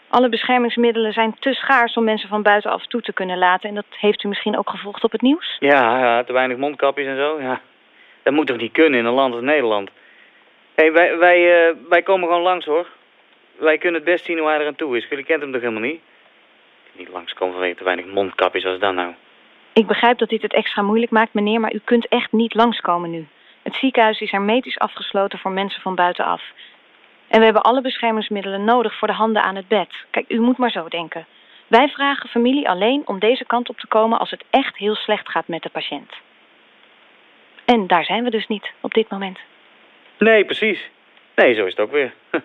Alle 0.09 0.29
beschermingsmiddelen 0.29 1.13
zijn 1.13 1.37
te 1.39 1.55
schaars 1.55 1.95
om 1.95 2.05
mensen 2.05 2.29
van 2.29 2.43
buitenaf 2.43 2.87
toe 2.87 3.01
te 3.01 3.13
kunnen 3.13 3.39
laten. 3.39 3.69
En 3.69 3.75
dat 3.75 3.85
heeft 3.91 4.25
u 4.25 4.29
misschien 4.29 4.59
ook 4.59 4.71
gevolgd 4.71 5.05
op 5.05 5.13
het 5.13 5.23
nieuws? 5.23 5.57
Ja, 5.59 5.99
ja, 5.99 6.25
te 6.25 6.33
weinig 6.33 6.57
mondkapjes 6.57 7.07
en 7.07 7.17
zo, 7.17 7.41
ja. 7.41 7.61
Dat 8.23 8.33
moet 8.33 8.47
toch 8.47 8.57
niet 8.57 8.73
kunnen 8.73 8.99
in 8.99 9.05
een 9.05 9.13
land 9.13 9.35
als 9.35 9.43
Nederland? 9.43 9.91
Hé, 10.75 10.85
hey, 10.85 10.93
wij, 10.93 11.17
wij, 11.17 11.69
eh, 11.69 11.75
wij 11.89 12.03
komen 12.03 12.29
gewoon 12.29 12.43
langs, 12.43 12.67
hoor. 12.67 12.89
Wij 13.57 13.79
kunnen 13.79 14.01
het 14.01 14.11
best 14.11 14.25
zien 14.25 14.39
hoe 14.39 14.49
hij 14.49 14.59
eraan 14.59 14.75
toe 14.75 14.97
is. 14.97 15.07
Jullie 15.09 15.25
kent 15.25 15.41
hem 15.41 15.53
toch 15.53 15.61
helemaal 15.61 15.83
niet? 15.83 16.01
Niet 16.93 17.09
langskomen 17.09 17.55
vanwege 17.55 17.77
te 17.77 17.85
weinig 17.85 18.07
mondkapjes, 18.07 18.65
wat 18.65 18.75
is 18.75 18.81
dat 18.81 18.95
nou? 18.95 19.15
Ik 19.75 19.87
begrijp 19.87 20.19
dat 20.19 20.29
dit 20.29 20.43
het 20.43 20.53
extra 20.53 20.83
moeilijk 20.83 21.13
maakt, 21.13 21.35
meneer, 21.35 21.61
maar 21.61 21.75
u 21.75 21.81
kunt 21.85 22.09
echt 22.09 22.33
niet 22.33 22.55
langskomen 22.55 23.11
nu. 23.11 23.27
Het 23.63 23.75
ziekenhuis 23.75 24.21
is 24.21 24.31
hermetisch 24.31 24.79
afgesloten 24.79 25.39
voor 25.39 25.51
mensen 25.51 25.83
van 25.83 25.95
buitenaf. 25.95 26.43
En 27.29 27.39
we 27.39 27.45
hebben 27.45 27.63
alle 27.63 27.81
beschermingsmiddelen 27.81 28.65
nodig 28.65 28.99
voor 28.99 29.09
de 29.09 29.15
handen 29.15 29.43
aan 29.43 29.57
het 29.57 29.69
bed. 29.69 29.89
Kijk, 30.11 30.31
u 30.31 30.41
moet 30.41 30.57
maar 30.57 30.71
zo 30.71 30.89
denken. 30.89 31.27
Wij 31.67 31.89
vragen 31.89 32.29
familie 32.29 32.69
alleen 32.69 33.03
om 33.05 33.19
deze 33.19 33.45
kant 33.45 33.69
op 33.69 33.79
te 33.79 33.87
komen 33.87 34.19
als 34.19 34.31
het 34.31 34.45
echt 34.51 34.77
heel 34.77 34.95
slecht 34.95 35.29
gaat 35.29 35.49
met 35.49 35.63
de 35.63 35.69
patiënt. 35.69 36.13
En 37.65 37.87
daar 37.87 38.05
zijn 38.05 38.25
we 38.25 38.31
dus 38.31 38.47
niet 38.47 38.73
op 38.81 38.95
dit 38.95 39.11
moment. 39.11 39.39
Nee, 40.19 40.45
precies. 40.45 40.91
Nee, 41.35 41.55
zo 41.55 41.65
is 41.65 41.77
het 41.77 41.81
ook 41.81 41.93
weer. 41.93 42.15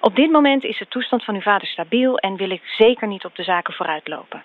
Op 0.00 0.16
dit 0.16 0.30
moment 0.30 0.64
is 0.64 0.78
de 0.78 0.88
toestand 0.88 1.24
van 1.24 1.34
uw 1.34 1.40
vader 1.40 1.68
stabiel 1.68 2.18
en 2.18 2.36
wil 2.36 2.50
ik 2.50 2.62
zeker 2.64 3.08
niet 3.08 3.24
op 3.24 3.36
de 3.36 3.42
zaken 3.42 3.74
vooruitlopen. 3.74 4.42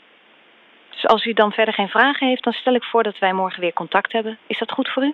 Dus 1.01 1.09
als 1.11 1.25
u 1.25 1.33
dan 1.33 1.51
verder 1.51 1.73
geen 1.73 1.89
vragen 1.89 2.27
heeft, 2.27 2.43
dan 2.43 2.53
stel 2.53 2.73
ik 2.73 2.83
voor 2.83 3.03
dat 3.03 3.17
wij 3.19 3.33
morgen 3.33 3.61
weer 3.61 3.73
contact 3.73 4.11
hebben. 4.11 4.37
Is 4.47 4.57
dat 4.57 4.71
goed 4.71 4.89
voor 4.89 5.03
u? 5.03 5.13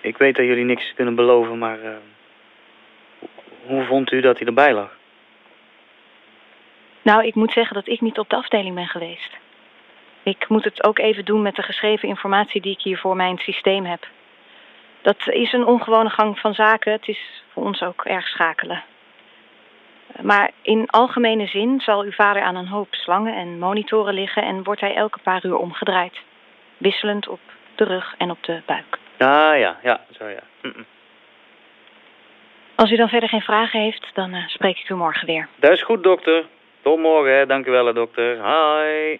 Ik 0.00 0.16
weet 0.18 0.36
dat 0.36 0.46
jullie 0.46 0.64
niks 0.64 0.94
kunnen 0.94 1.14
beloven, 1.14 1.58
maar... 1.58 1.80
eh, 1.82 1.96
hoe- 3.18 3.28
hoe 3.66 3.84
vond 3.84 4.12
u 4.12 4.20
dat 4.20 4.38
hij 4.38 4.46
erbij 4.46 4.72
lag? 4.72 4.96
Nou, 7.02 7.26
ik 7.26 7.34
moet 7.34 7.52
zeggen 7.52 7.74
dat 7.74 7.88
ik 7.88 8.00
niet 8.00 8.18
op 8.18 8.28
de 8.28 8.36
afdeling 8.36 8.74
ben 8.74 8.86
geweest. 8.88 9.36
Ik 10.22 10.48
moet 10.48 10.64
het 10.64 10.84
ook 10.84 10.98
even 10.98 11.24
doen 11.24 11.42
met 11.42 11.54
de 11.56 11.62
geschreven 11.62 12.08
informatie 12.08 12.60
die 12.60 12.72
ik 12.72 12.82
hier 12.82 12.98
voor 12.98 13.16
mijn 13.16 13.38
systeem 13.38 13.84
heb. 13.84 14.08
Dat 15.02 15.28
is 15.28 15.52
een 15.52 15.66
ongewone 15.66 16.10
gang 16.10 16.38
van 16.38 16.54
zaken. 16.54 16.92
Het 16.92 17.08
is 17.08 17.42
voor 17.52 17.64
ons 17.64 17.82
ook 17.82 18.04
erg 18.04 18.26
schakelen. 18.28 18.82
Maar 20.20 20.50
in 20.62 20.86
algemene 20.90 21.46
zin 21.46 21.80
zal 21.80 22.02
uw 22.02 22.12
vader 22.12 22.42
aan 22.42 22.56
een 22.56 22.68
hoop 22.68 22.94
slangen 22.94 23.34
en 23.34 23.58
monitoren 23.58 24.14
liggen 24.14 24.42
en 24.42 24.62
wordt 24.62 24.80
hij 24.80 24.94
elke 24.94 25.18
paar 25.22 25.44
uur 25.44 25.56
omgedraaid. 25.56 26.18
Wisselend 26.76 27.28
op 27.28 27.40
de 27.74 27.84
rug 27.84 28.14
en 28.18 28.30
op 28.30 28.42
de 28.42 28.62
buik. 28.66 28.98
Ah, 29.18 29.58
ja, 29.58 29.76
ja, 29.82 30.00
zo 30.18 30.28
ja. 30.28 30.42
Mm-mm. 30.62 30.86
Als 32.74 32.90
u 32.90 32.96
dan 32.96 33.08
verder 33.08 33.28
geen 33.28 33.40
vragen 33.40 33.80
heeft, 33.80 34.10
dan 34.14 34.34
eh, 34.34 34.48
spreek 34.48 34.78
ik 34.78 34.88
u 34.88 34.94
morgen 34.94 35.26
weer. 35.26 35.48
Dat 35.56 35.70
is 35.70 35.82
goed, 35.82 36.02
dokter. 36.02 36.44
Tot 36.82 36.98
morgen, 36.98 37.36
hè. 37.36 37.46
Dank 37.46 37.66
u 37.66 37.70
wel, 37.70 37.86
hè, 37.86 37.92
dokter. 37.92 38.34
Hi. 38.34 39.18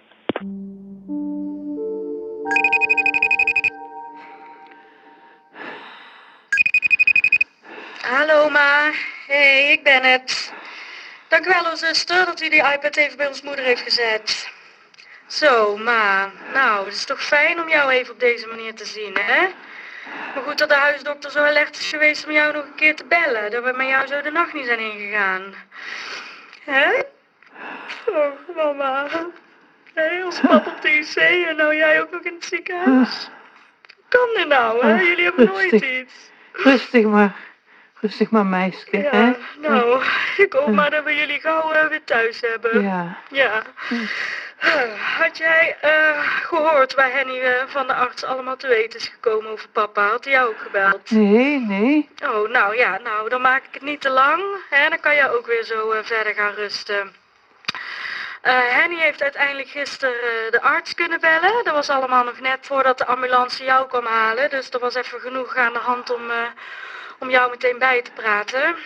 Hallo 8.02 8.50
ma, 8.50 8.90
hey, 9.26 9.72
ik 9.72 9.82
ben 9.82 10.02
het. 10.02 10.54
Dank 11.32 11.46
u 11.46 11.48
wel, 11.48 11.76
zuster, 11.76 12.24
dat 12.24 12.40
u 12.40 12.48
die 12.48 12.72
iPad 12.72 12.96
even 12.96 13.16
bij 13.16 13.26
ons 13.26 13.42
moeder 13.42 13.64
heeft 13.64 13.82
gezet. 13.82 14.50
Zo, 15.26 15.76
ma, 15.76 16.30
nou, 16.52 16.84
het 16.84 16.94
is 16.94 17.04
toch 17.04 17.22
fijn 17.22 17.60
om 17.60 17.68
jou 17.68 17.90
even 17.90 18.12
op 18.12 18.20
deze 18.20 18.46
manier 18.46 18.74
te 18.74 18.84
zien, 18.84 19.18
hè? 19.20 19.48
Maar 20.34 20.42
goed 20.42 20.58
dat 20.58 20.68
de 20.68 20.74
huisdokter 20.74 21.30
zo 21.30 21.38
alert 21.38 21.78
is 21.78 21.88
geweest 21.88 22.26
om 22.26 22.32
jou 22.32 22.52
nog 22.52 22.64
een 22.64 22.74
keer 22.74 22.96
te 22.96 23.04
bellen. 23.04 23.50
Dat 23.50 23.64
we 23.64 23.72
met 23.76 23.88
jou 23.88 24.06
zo 24.06 24.20
de 24.20 24.30
nacht 24.30 24.52
niet 24.52 24.66
zijn 24.66 24.78
ingegaan. 24.78 25.54
Hè? 26.64 27.02
Oh, 28.06 28.56
mama. 28.56 29.08
Hé, 29.94 30.24
ons 30.24 30.40
pap 30.40 30.66
op 30.66 30.82
de 30.82 30.90
IC 30.92 31.16
en 31.48 31.56
nou 31.56 31.76
jij 31.76 32.00
ook 32.00 32.10
nog 32.10 32.22
in 32.22 32.34
het 32.34 32.44
ziekenhuis. 32.44 33.30
Hoe 33.94 34.04
kan 34.08 34.28
dit 34.36 34.48
nou, 34.48 34.86
hè? 34.86 35.00
Jullie 35.00 35.24
hebben 35.24 35.46
nooit 35.46 35.70
Rustig. 35.70 36.00
iets. 36.00 36.14
Rustig 36.52 37.04
maar. 37.04 37.34
Rustig 38.02 38.30
maar, 38.30 38.46
meisje. 38.46 38.86
hè? 38.90 38.98
Ja, 39.20 39.36
nou, 39.58 40.02
ik 40.36 40.52
hoop 40.52 40.68
maar 40.68 40.90
dat 40.90 41.04
we 41.04 41.14
jullie 41.14 41.40
gauw 41.40 41.72
eh, 41.72 41.86
weer 41.86 42.04
thuis 42.04 42.40
hebben. 42.40 42.82
Ja. 42.82 43.16
Ja. 43.30 43.62
Eh, 44.58 44.70
Had 45.18 45.36
jij 45.38 45.76
eh, 45.80 46.18
gehoord 46.42 46.94
waar 46.94 47.12
Henny 47.12 47.40
van 47.66 47.86
de 47.86 47.94
arts 47.94 48.24
allemaal 48.24 48.56
te 48.56 48.66
weten 48.66 48.98
is 48.98 49.08
gekomen 49.08 49.50
over 49.50 49.68
papa? 49.68 50.08
Had 50.08 50.24
hij 50.24 50.32
jou 50.32 50.48
ook 50.48 50.58
gebeld? 50.60 51.10
Nee, 51.10 51.58
nee. 51.60 52.08
Oh, 52.24 52.48
nou 52.50 52.76
ja, 52.76 52.98
nou, 53.04 53.28
dan 53.28 53.40
maak 53.40 53.64
ik 53.64 53.74
het 53.74 53.82
niet 53.82 54.00
te 54.00 54.10
lang. 54.10 54.42
Hè? 54.70 54.88
Dan 54.88 55.00
kan 55.00 55.14
jij 55.14 55.30
ook 55.30 55.46
weer 55.46 55.64
zo 55.64 55.94
verder 56.02 56.34
gaan 56.34 56.54
rusten. 56.54 57.12
Eh, 58.40 58.58
Henny 58.68 58.98
heeft 59.00 59.22
uiteindelijk 59.22 59.68
gisteren 59.68 60.50
de 60.50 60.62
arts 60.62 60.94
kunnen 60.94 61.20
bellen. 61.20 61.64
Dat 61.64 61.74
was 61.74 61.90
allemaal 61.90 62.24
nog 62.24 62.40
net 62.40 62.58
voordat 62.62 62.98
de 62.98 63.06
ambulance 63.06 63.64
jou 63.64 63.88
kwam 63.88 64.06
halen. 64.06 64.50
Dus 64.50 64.70
er 64.70 64.78
was 64.80 64.94
even 64.94 65.20
genoeg 65.20 65.56
aan 65.56 65.72
de 65.72 65.78
hand 65.78 66.10
om, 66.14 66.22
om 67.22 67.30
jou 67.30 67.50
meteen 67.50 67.78
bij 67.78 68.02
te 68.02 68.10
praten. 68.10 68.76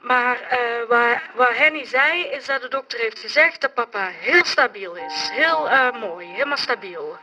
Maar 0.00 0.40
eh, 0.40 0.88
waar, 0.88 1.30
waar 1.34 1.56
Henny 1.56 1.84
zei, 1.84 2.24
is 2.24 2.46
dat 2.46 2.62
de 2.62 2.68
dokter 2.68 2.98
heeft 2.98 3.18
gezegd 3.18 3.60
dat 3.60 3.74
papa 3.74 4.06
heel 4.06 4.44
stabiel 4.44 4.94
is. 4.94 5.28
Heel 5.32 5.70
eh, 5.70 5.92
mooi, 6.00 6.26
helemaal 6.26 6.56
stabiel, 6.56 7.18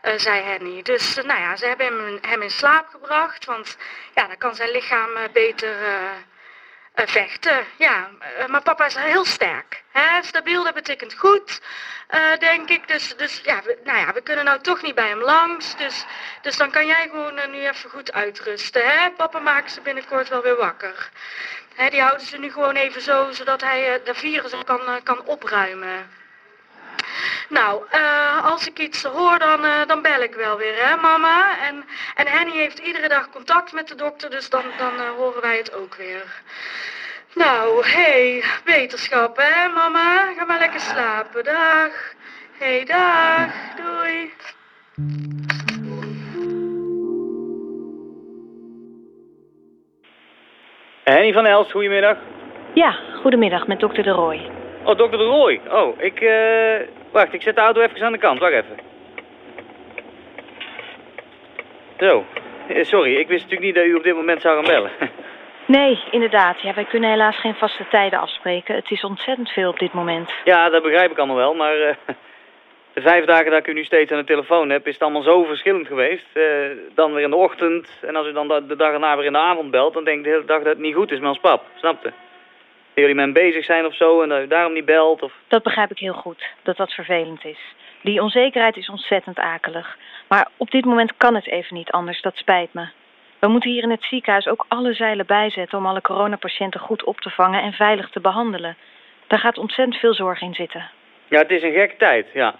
eh, 0.00 0.12
zei 0.16 0.42
Henny. 0.42 0.82
Dus 0.82 1.14
nou 1.14 1.40
ja, 1.40 1.56
ze 1.56 1.66
hebben 1.66 1.86
hem, 1.86 2.18
hem 2.22 2.42
in 2.42 2.50
slaap 2.50 2.88
gebracht, 2.88 3.44
want 3.44 3.76
ja, 4.14 4.26
dan 4.26 4.36
kan 4.38 4.54
zijn 4.54 4.70
lichaam 4.70 5.10
beter 5.32 5.74
vechten. 6.94 7.64
Ja, 7.76 8.10
eh, 8.18 8.46
maar 8.46 8.62
papa 8.62 8.86
is 8.86 8.94
heel 8.94 9.24
sterk. 9.24 9.82
Hè? 9.90 10.22
Stabiel, 10.22 10.64
dat 10.64 10.74
betekent 10.74 11.14
goed, 11.14 11.60
eh, 12.06 12.38
denk 12.38 12.68
ik. 12.68 12.88
Dus, 12.88 13.16
dus 13.16 13.40
ja, 13.44 13.62
we, 13.62 13.78
nou 13.84 13.98
ja, 13.98 14.12
we 14.12 14.20
kunnen 14.20 14.44
nou 14.44 14.60
toch 14.60 14.82
niet 14.82 14.94
bij 14.94 15.08
hem 15.08 15.20
langs. 15.20 15.76
Dus, 15.76 16.04
dus 16.42 16.56
dan 16.56 16.70
kan 16.70 16.86
jij 16.86 17.08
gewoon 17.10 17.38
eh, 17.38 17.48
nu 17.48 17.66
even 17.66 17.90
goed 17.90 18.12
uitrusten. 18.12 18.86
Hè? 18.86 19.10
Papa 19.10 19.38
maakt 19.38 19.72
ze 19.72 19.80
binnenkort 19.80 20.28
wel 20.28 20.42
weer 20.42 20.56
wakker. 20.56 21.10
Hè, 21.74 21.88
die 21.90 22.00
houden 22.00 22.26
ze 22.26 22.38
nu 22.38 22.52
gewoon 22.52 22.76
even 22.76 23.02
zo, 23.02 23.32
zodat 23.32 23.60
hij 23.60 24.00
de 24.04 24.14
virus 24.14 24.52
kan, 24.64 25.00
kan 25.02 25.24
opruimen. 25.24 26.10
Nou, 27.52 27.82
eh, 27.90 28.50
als 28.50 28.66
ik 28.68 28.78
iets 28.78 29.02
hoor, 29.02 29.38
dan, 29.38 29.64
eh, 29.64 29.86
dan 29.86 30.02
bel 30.02 30.22
ik 30.22 30.34
wel 30.34 30.56
weer, 30.56 30.74
hè, 30.76 30.96
mama? 30.96 31.58
En, 31.68 31.84
en 32.14 32.26
Henny 32.26 32.52
heeft 32.52 32.78
iedere 32.78 33.08
dag 33.08 33.30
contact 33.30 33.72
met 33.72 33.88
de 33.88 33.94
dokter, 33.94 34.30
dus 34.30 34.50
dan, 34.50 34.62
dan 34.78 34.92
eh, 34.94 35.10
horen 35.16 35.42
wij 35.42 35.56
het 35.56 35.74
ook 35.74 35.94
weer. 35.94 36.42
Nou, 37.34 37.86
hey, 37.86 38.44
wetenschap, 38.64 39.36
hè, 39.36 39.68
mama? 39.68 40.32
Ga 40.36 40.44
maar 40.44 40.58
lekker 40.58 40.80
slapen. 40.80 41.44
Dag. 41.44 42.14
hey, 42.58 42.84
dag. 42.84 43.50
Doei. 43.76 44.32
Henny 51.04 51.32
van 51.32 51.46
Elst, 51.46 51.70
goedemiddag. 51.70 52.16
Ja, 52.74 52.98
goedemiddag 53.20 53.66
met 53.66 53.80
dokter 53.80 54.02
De 54.02 54.10
Roy. 54.10 54.50
Oh, 54.84 54.96
dokter 54.96 55.18
de 55.18 55.24
Roy. 55.24 55.60
Oh, 55.68 56.00
ik, 56.00 56.20
eh... 56.20 57.00
Wacht, 57.12 57.32
ik 57.32 57.42
zet 57.42 57.54
de 57.54 57.60
auto 57.60 57.80
even 57.80 58.02
aan 58.02 58.12
de 58.12 58.18
kant. 58.18 58.38
Wacht 58.38 58.52
even. 58.52 58.76
Zo. 61.98 62.24
Eh, 62.68 62.84
Sorry, 62.84 63.14
ik 63.16 63.28
wist 63.28 63.42
natuurlijk 63.42 63.66
niet 63.66 63.74
dat 63.74 63.84
u 63.84 63.94
op 63.94 64.02
dit 64.02 64.14
moment 64.14 64.40
zou 64.40 64.54
gaan 64.56 64.72
bellen. 64.72 64.90
Nee, 65.66 65.98
inderdaad. 66.10 66.60
Ja, 66.60 66.74
wij 66.74 66.84
kunnen 66.84 67.10
helaas 67.10 67.40
geen 67.40 67.54
vaste 67.54 67.84
tijden 67.90 68.18
afspreken. 68.20 68.74
Het 68.74 68.90
is 68.90 69.04
ontzettend 69.04 69.48
veel 69.50 69.68
op 69.68 69.78
dit 69.78 69.92
moment. 69.92 70.30
ja, 70.44 70.68
dat 70.68 70.82
begrijp 70.82 71.10
ik 71.10 71.18
allemaal 71.18 71.36
wel, 71.36 71.54
maar... 71.54 71.80
eh, 71.80 71.94
de 72.94 73.00
vijf 73.00 73.24
dagen 73.24 73.50
dat 73.50 73.58
ik 73.58 73.66
u 73.66 73.72
nu 73.72 73.84
steeds 73.84 74.12
aan 74.12 74.18
de 74.18 74.24
telefoon 74.24 74.70
heb, 74.70 74.86
is 74.86 74.92
het 74.92 75.02
allemaal 75.02 75.22
zo 75.22 75.44
verschillend 75.44 75.86
geweest. 75.86 76.26
Eh, 76.32 76.42
dan 76.94 77.12
weer 77.14 77.24
in 77.24 77.30
de 77.30 77.36
ochtend, 77.36 77.88
en 78.06 78.16
als 78.16 78.26
u 78.26 78.32
dan 78.32 78.48
de, 78.48 78.66
de 78.66 78.76
dag 78.76 78.92
erna 78.92 79.16
weer 79.16 79.24
in 79.26 79.32
de 79.32 79.38
avond 79.38 79.70
belt, 79.70 79.94
dan 79.94 80.04
denk 80.04 80.18
ik 80.18 80.24
de 80.24 80.30
hele 80.30 80.44
dag 80.44 80.58
dat 80.58 80.66
het 80.72 80.78
niet 80.78 80.94
goed 80.94 81.10
is 81.12 81.18
met 81.18 81.28
ons 81.28 81.38
pap. 81.40 81.62
Snapte? 81.76 82.12
Dat 82.94 83.04
jullie 83.04 83.14
met 83.14 83.24
hem 83.24 83.32
bezig 83.32 83.64
zijn 83.64 83.86
of 83.86 83.94
zo, 83.94 84.22
en 84.22 84.28
dat 84.28 84.40
u 84.40 84.46
daarom 84.46 84.72
niet 84.72 84.84
belt, 84.84 85.22
of... 85.22 85.32
Dat 85.48 85.62
begrijp 85.62 85.90
ik 85.90 85.98
heel 85.98 86.14
goed, 86.14 86.46
dat 86.62 86.76
dat 86.76 86.92
vervelend 86.92 87.44
is. 87.44 87.58
Die 88.02 88.22
onzekerheid 88.22 88.76
is 88.76 88.88
ontzettend 88.88 89.38
akelig. 89.38 89.96
Maar 90.28 90.48
op 90.56 90.70
dit 90.70 90.84
moment 90.84 91.16
kan 91.16 91.34
het 91.34 91.46
even 91.46 91.76
niet 91.76 91.90
anders, 91.90 92.20
dat 92.20 92.36
spijt 92.36 92.74
me. 92.74 92.88
We 93.38 93.48
moeten 93.48 93.70
hier 93.70 93.82
in 93.82 93.90
het 93.90 94.04
ziekenhuis 94.04 94.46
ook 94.46 94.64
alle 94.68 94.94
zeilen 94.94 95.26
bijzetten 95.26 95.78
om 95.78 95.86
alle 95.86 96.00
coronapatiënten 96.00 96.80
goed 96.80 97.04
op 97.04 97.20
te 97.20 97.30
vangen 97.30 97.62
en 97.62 97.72
veilig 97.72 98.10
te 98.10 98.20
behandelen. 98.20 98.76
Daar 99.26 99.38
gaat 99.38 99.58
ontzettend 99.58 99.96
veel 99.98 100.14
zorg 100.14 100.40
in 100.40 100.54
zitten. 100.54 100.90
Ja, 101.28 101.38
het 101.38 101.50
is 101.50 101.62
een 101.62 101.72
gekke 101.72 101.96
tijd, 101.96 102.26
ja. 102.34 102.54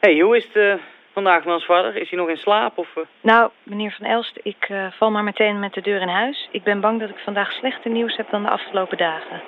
Hé, 0.00 0.12
hey, 0.12 0.20
hoe 0.20 0.36
is 0.36 0.44
het 0.44 0.56
eh, 0.56 0.74
vandaag 1.12 1.44
met 1.44 1.54
ons 1.54 1.64
vader? 1.64 1.96
Is 1.96 2.10
hij 2.10 2.18
nog 2.18 2.28
in 2.28 2.36
slaap, 2.36 2.78
of... 2.78 2.96
eh? 2.96 3.02
Nou, 3.20 3.50
meneer 3.62 3.94
Van 3.98 4.06
Elst, 4.06 4.38
ik 4.42 4.66
eh, 4.68 4.86
val 4.90 5.10
maar 5.10 5.24
meteen 5.24 5.58
met 5.58 5.72
de 5.72 5.80
deur 5.80 6.00
in 6.00 6.08
huis. 6.08 6.48
Ik 6.50 6.62
ben 6.62 6.80
bang 6.80 7.00
dat 7.00 7.08
ik 7.08 7.18
vandaag 7.18 7.52
slechter 7.52 7.90
nieuws 7.90 8.16
heb 8.16 8.30
dan 8.30 8.42
de 8.42 8.50
afgelopen 8.50 8.96
dagen. 8.96 9.42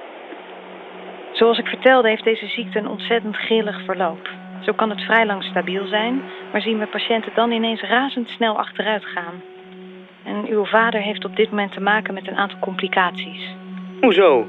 Zoals 1.40 1.58
ik 1.58 1.66
vertelde, 1.66 2.08
heeft 2.08 2.24
deze 2.24 2.46
ziekte 2.46 2.78
een 2.78 2.88
ontzettend 2.88 3.36
grillig 3.36 3.84
verloop. 3.84 4.28
Zo 4.62 4.72
kan 4.72 4.90
het 4.90 5.00
vrij 5.00 5.26
lang 5.26 5.44
stabiel 5.44 5.86
zijn, 5.86 6.22
maar 6.52 6.60
zien 6.60 6.78
we 6.78 6.86
patiënten 6.86 7.32
dan 7.34 7.50
ineens 7.50 7.80
razendsnel 7.80 8.58
achteruit 8.58 9.04
gaan. 9.04 9.42
En 10.24 10.46
uw 10.48 10.64
vader 10.64 11.00
heeft 11.00 11.24
op 11.24 11.36
dit 11.36 11.50
moment 11.50 11.72
te 11.72 11.80
maken 11.80 12.14
met 12.14 12.28
een 12.28 12.36
aantal 12.36 12.58
complicaties. 12.58 13.54
Hoezo? 14.00 14.46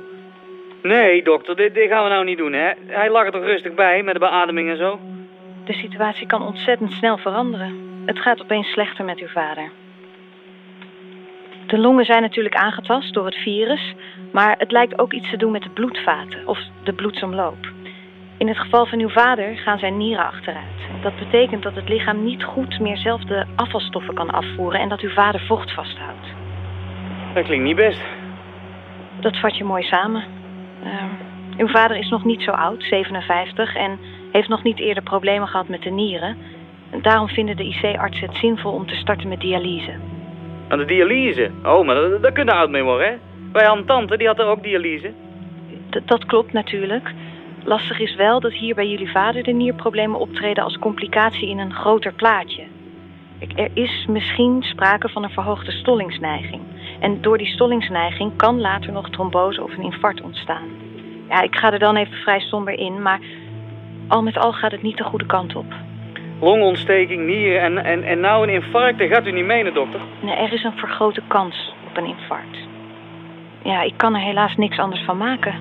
Nee, 0.82 1.24
dokter, 1.24 1.56
dit, 1.56 1.74
dit 1.74 1.90
gaan 1.90 2.04
we 2.04 2.10
nou 2.10 2.26
niet 2.26 2.38
doen, 2.38 2.54
hè? 2.54 2.72
Hij 2.88 3.10
lag 3.10 3.26
er 3.26 3.32
toch 3.32 3.44
rustig 3.44 3.74
bij, 3.74 4.04
met 4.04 4.14
de 4.14 4.20
beademing 4.20 4.70
en 4.70 4.78
zo? 4.78 5.00
De 5.66 5.74
situatie 5.74 6.28
kan 6.28 6.42
ontzettend 6.42 6.92
snel 6.92 7.18
veranderen. 7.18 8.04
Het 8.06 8.20
gaat 8.20 8.42
opeens 8.42 8.72
slechter 8.72 9.06
met 9.06 9.20
uw 9.20 9.28
vader. 9.28 9.72
De 11.72 11.78
longen 11.78 12.06
zijn 12.06 12.22
natuurlijk 12.22 12.56
aangetast 12.56 13.14
door 13.14 13.26
het 13.26 13.36
virus, 13.36 13.94
maar 14.32 14.56
het 14.58 14.72
lijkt 14.72 15.00
ook 15.00 15.14
iets 15.14 15.30
te 15.30 15.38
doen 15.38 15.52
met 15.52 15.64
de 15.64 15.70
bloedvaten 15.70 16.48
of 16.48 16.60
de 16.84 16.94
bloedsomloop. 16.94 17.72
In 18.38 18.48
het 18.48 18.58
geval 18.58 18.86
van 18.86 19.00
uw 19.00 19.10
vader 19.10 19.58
gaan 19.58 19.80
zijn 19.80 19.98
nieren 19.98 20.26
achteruit. 20.26 20.82
Dat 21.02 21.16
betekent 21.16 21.64
dat 21.64 21.76
het 21.76 21.90
lichaam 21.90 22.24
niet 22.24 22.44
goed 22.44 22.80
meer 22.80 22.98
zelf 22.98 23.22
de 23.22 23.46
afvalstoffen 23.56 24.14
kan 24.14 24.30
afvoeren 24.30 24.80
en 24.80 24.90
dat 24.90 25.00
uw 25.00 25.10
vader 25.10 25.42
vocht 25.42 25.74
vasthoudt. 25.74 26.28
Dat 27.34 27.44
klinkt 27.44 27.66
niet 27.66 27.76
best. 27.76 28.02
Dat 29.20 29.38
vat 29.38 29.58
je 29.58 29.64
mooi 29.64 29.84
samen. 29.84 30.24
Ehm, 30.84 31.10
uw 31.58 31.68
vader 31.68 31.98
is 31.98 32.10
nog 32.10 32.24
niet 32.24 32.42
zo 32.42 32.52
oud, 32.52 32.84
57, 32.84 33.76
en 33.76 34.00
heeft 34.32 34.50
nog 34.50 34.64
niet 34.64 34.80
eerder 34.80 35.04
problemen 35.04 35.48
gehad 35.48 35.68
met 35.68 35.82
de 35.82 35.92
nieren. 35.92 36.38
Daarom 37.02 37.28
vinden 37.28 37.56
de 37.56 37.66
IC-artsen 37.66 38.28
het 38.28 38.38
zinvol 38.38 38.72
om 38.72 38.88
te 38.88 38.96
starten 38.96 39.28
met 39.28 39.40
dialyse. 39.40 39.94
Aan 40.72 40.78
de 40.78 40.86
dialyse? 40.86 41.52
Oh, 41.64 41.86
maar 41.86 41.96
daar 42.22 42.32
kun 42.32 42.46
je 42.46 42.52
oud 42.52 42.70
mee 42.70 42.84
worden, 42.84 43.08
hè? 43.08 43.14
Hadden 43.54 43.78
een 43.78 43.86
tante, 43.86 44.18
die 44.18 44.28
had 44.28 44.40
er 44.40 44.46
ook 44.46 44.64
dialyse. 44.64 45.14
Dat 46.06 46.26
klopt 46.26 46.54
natuurlijk. 46.54 47.14
Lastig 47.64 48.00
is 48.00 48.16
wel 48.16 48.40
dat 48.40 48.54
hier 48.54 48.76
bij 48.76 48.90
jullie 48.90 49.12
vader 49.12 49.44
de 49.44 49.52
nierproblemen 49.52 50.20
optreden 50.20 50.64
als 50.64 50.80
complicatie 50.80 51.50
in 51.50 51.60
een 51.60 51.74
groter 51.74 52.14
plaatje. 52.14 52.64
Er 53.56 53.70
is 53.74 54.06
misschien 54.10 54.64
sprake 54.64 55.10
van 55.10 55.24
een 55.24 55.30
verhoogde 55.30 55.72
stollingsneiging. 55.72 56.62
En 57.00 57.22
door 57.22 57.38
die 57.38 57.48
stollingsneiging 57.48 58.36
kan 58.36 58.62
later 58.62 58.92
nog 58.92 59.10
trombose 59.10 59.64
of 59.64 59.78
een 59.78 59.84
infarct 59.84 60.22
ontstaan. 60.22 60.68
Ja, 61.30 61.42
ik 61.42 61.56
ga 61.56 61.72
er 61.72 61.80
dan 61.80 61.96
even 61.96 62.18
vrij 62.18 62.40
somber 62.40 62.80
in, 62.80 63.02
maar 63.02 63.20
al 64.08 64.24
met 64.24 64.38
al 64.38 64.54
gaat 64.54 64.72
het 64.72 64.82
niet 64.82 64.98
de 64.98 65.04
goede 65.04 65.26
kant 65.26 65.56
op. 65.56 65.74
Longontsteking, 66.42 67.26
nieren 67.26 67.62
en, 67.62 67.86
en, 67.86 68.04
en 68.04 68.20
nou 68.20 68.44
een 68.44 68.54
infarct, 68.54 69.00
dat 69.00 69.08
gaat 69.08 69.28
u 69.28 69.32
niet 69.32 69.46
menen, 69.46 69.74
dokter. 69.74 70.00
Nee, 70.22 70.36
er 70.36 70.54
is 70.54 70.64
een 70.64 70.78
vergrote 70.78 71.22
kans 71.28 71.74
op 71.90 71.98
een 71.98 72.06
infarct. 72.06 72.58
Ja, 73.64 73.82
ik 73.82 73.94
kan 73.98 74.16
er 74.16 74.22
helaas 74.22 74.56
niks 74.58 74.80
anders 74.80 75.04
van 75.04 75.18
maken. 75.18 75.54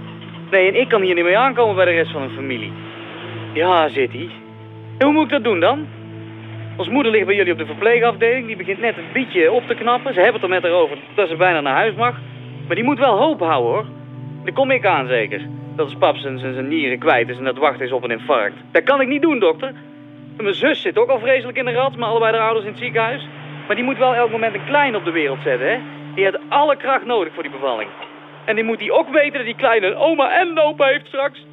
Nee, 0.50 0.68
en 0.68 0.80
ik 0.80 0.88
kan 0.88 1.02
hier 1.02 1.14
niet 1.14 1.24
mee 1.24 1.38
aankomen 1.38 1.74
bij 1.74 1.84
de 1.84 1.90
rest 1.90 2.12
van 2.12 2.22
de 2.22 2.34
familie. 2.34 2.72
Ja, 3.52 3.88
zit 3.88 4.12
hij. 4.12 4.28
En 4.98 5.06
hoe 5.06 5.12
moet 5.12 5.24
ik 5.24 5.30
dat 5.30 5.44
doen 5.44 5.60
dan? 5.60 5.86
Ons 6.76 6.88
moeder 6.88 7.12
ligt 7.12 7.26
bij 7.26 7.34
jullie 7.34 7.52
op 7.52 7.58
de 7.58 7.66
verpleegafdeling. 7.66 8.46
Die 8.46 8.56
begint 8.56 8.80
net 8.80 8.96
een 8.96 9.12
beetje 9.12 9.52
op 9.52 9.66
te 9.66 9.74
knappen. 9.74 10.14
Ze 10.14 10.20
hebben 10.20 10.40
het 10.40 10.50
er 10.50 10.56
met 10.56 10.62
haar 10.62 10.80
over 10.80 10.96
dat 11.14 11.28
ze 11.28 11.36
bijna 11.36 11.60
naar 11.60 11.74
huis 11.74 11.94
mag. 11.94 12.18
Maar 12.66 12.76
die 12.76 12.84
moet 12.84 12.98
wel 12.98 13.18
hoop 13.18 13.40
houden, 13.40 13.72
hoor. 13.72 13.84
Daar 14.44 14.54
kom 14.54 14.70
ik 14.70 14.86
aan, 14.86 15.06
zeker. 15.06 15.40
Dat 15.76 15.84
als 15.84 15.96
pap 15.98 16.16
zijn, 16.16 16.38
zijn, 16.38 16.54
zijn 16.54 16.68
nieren 16.68 16.98
kwijt 16.98 17.28
is 17.28 17.38
en 17.38 17.44
dat 17.44 17.58
wachten 17.58 17.86
is 17.86 17.92
op 17.92 18.04
een 18.04 18.10
infarct. 18.10 18.56
Dat 18.72 18.82
kan 18.82 19.00
ik 19.00 19.08
niet 19.08 19.22
doen, 19.22 19.38
dokter. 19.38 19.72
Mijn 20.36 20.54
zus 20.54 20.80
zit 20.80 20.98
ook 20.98 21.08
al 21.08 21.18
vreselijk 21.18 21.58
in 21.58 21.64
de 21.64 21.72
rat, 21.72 21.96
maar 21.96 22.08
allebei 22.08 22.32
de 22.32 22.38
ouders 22.38 22.64
in 22.64 22.70
het 22.70 22.80
ziekenhuis. 22.80 23.26
Maar 23.66 23.76
die 23.76 23.84
moet 23.84 23.98
wel 23.98 24.14
elk 24.14 24.30
moment 24.30 24.54
een 24.54 24.64
klein 24.64 24.96
op 24.96 25.04
de 25.04 25.10
wereld 25.10 25.38
zetten, 25.42 25.70
hè. 25.70 25.78
Die 26.14 26.24
heeft 26.24 26.38
alle 26.48 26.76
kracht 26.76 27.04
nodig 27.04 27.34
voor 27.34 27.42
die 27.42 27.52
bevalling. 27.52 27.90
En 28.44 28.54
die 28.54 28.64
moet 28.64 28.78
die 28.78 28.92
ook 28.92 29.08
weten 29.08 29.32
dat 29.32 29.44
die 29.44 29.54
kleine 29.54 29.86
een 29.86 29.96
oma 29.96 30.40
en 30.40 30.48
een 30.48 30.58
opa 30.58 30.86
heeft 30.86 31.06
straks. 31.06 31.44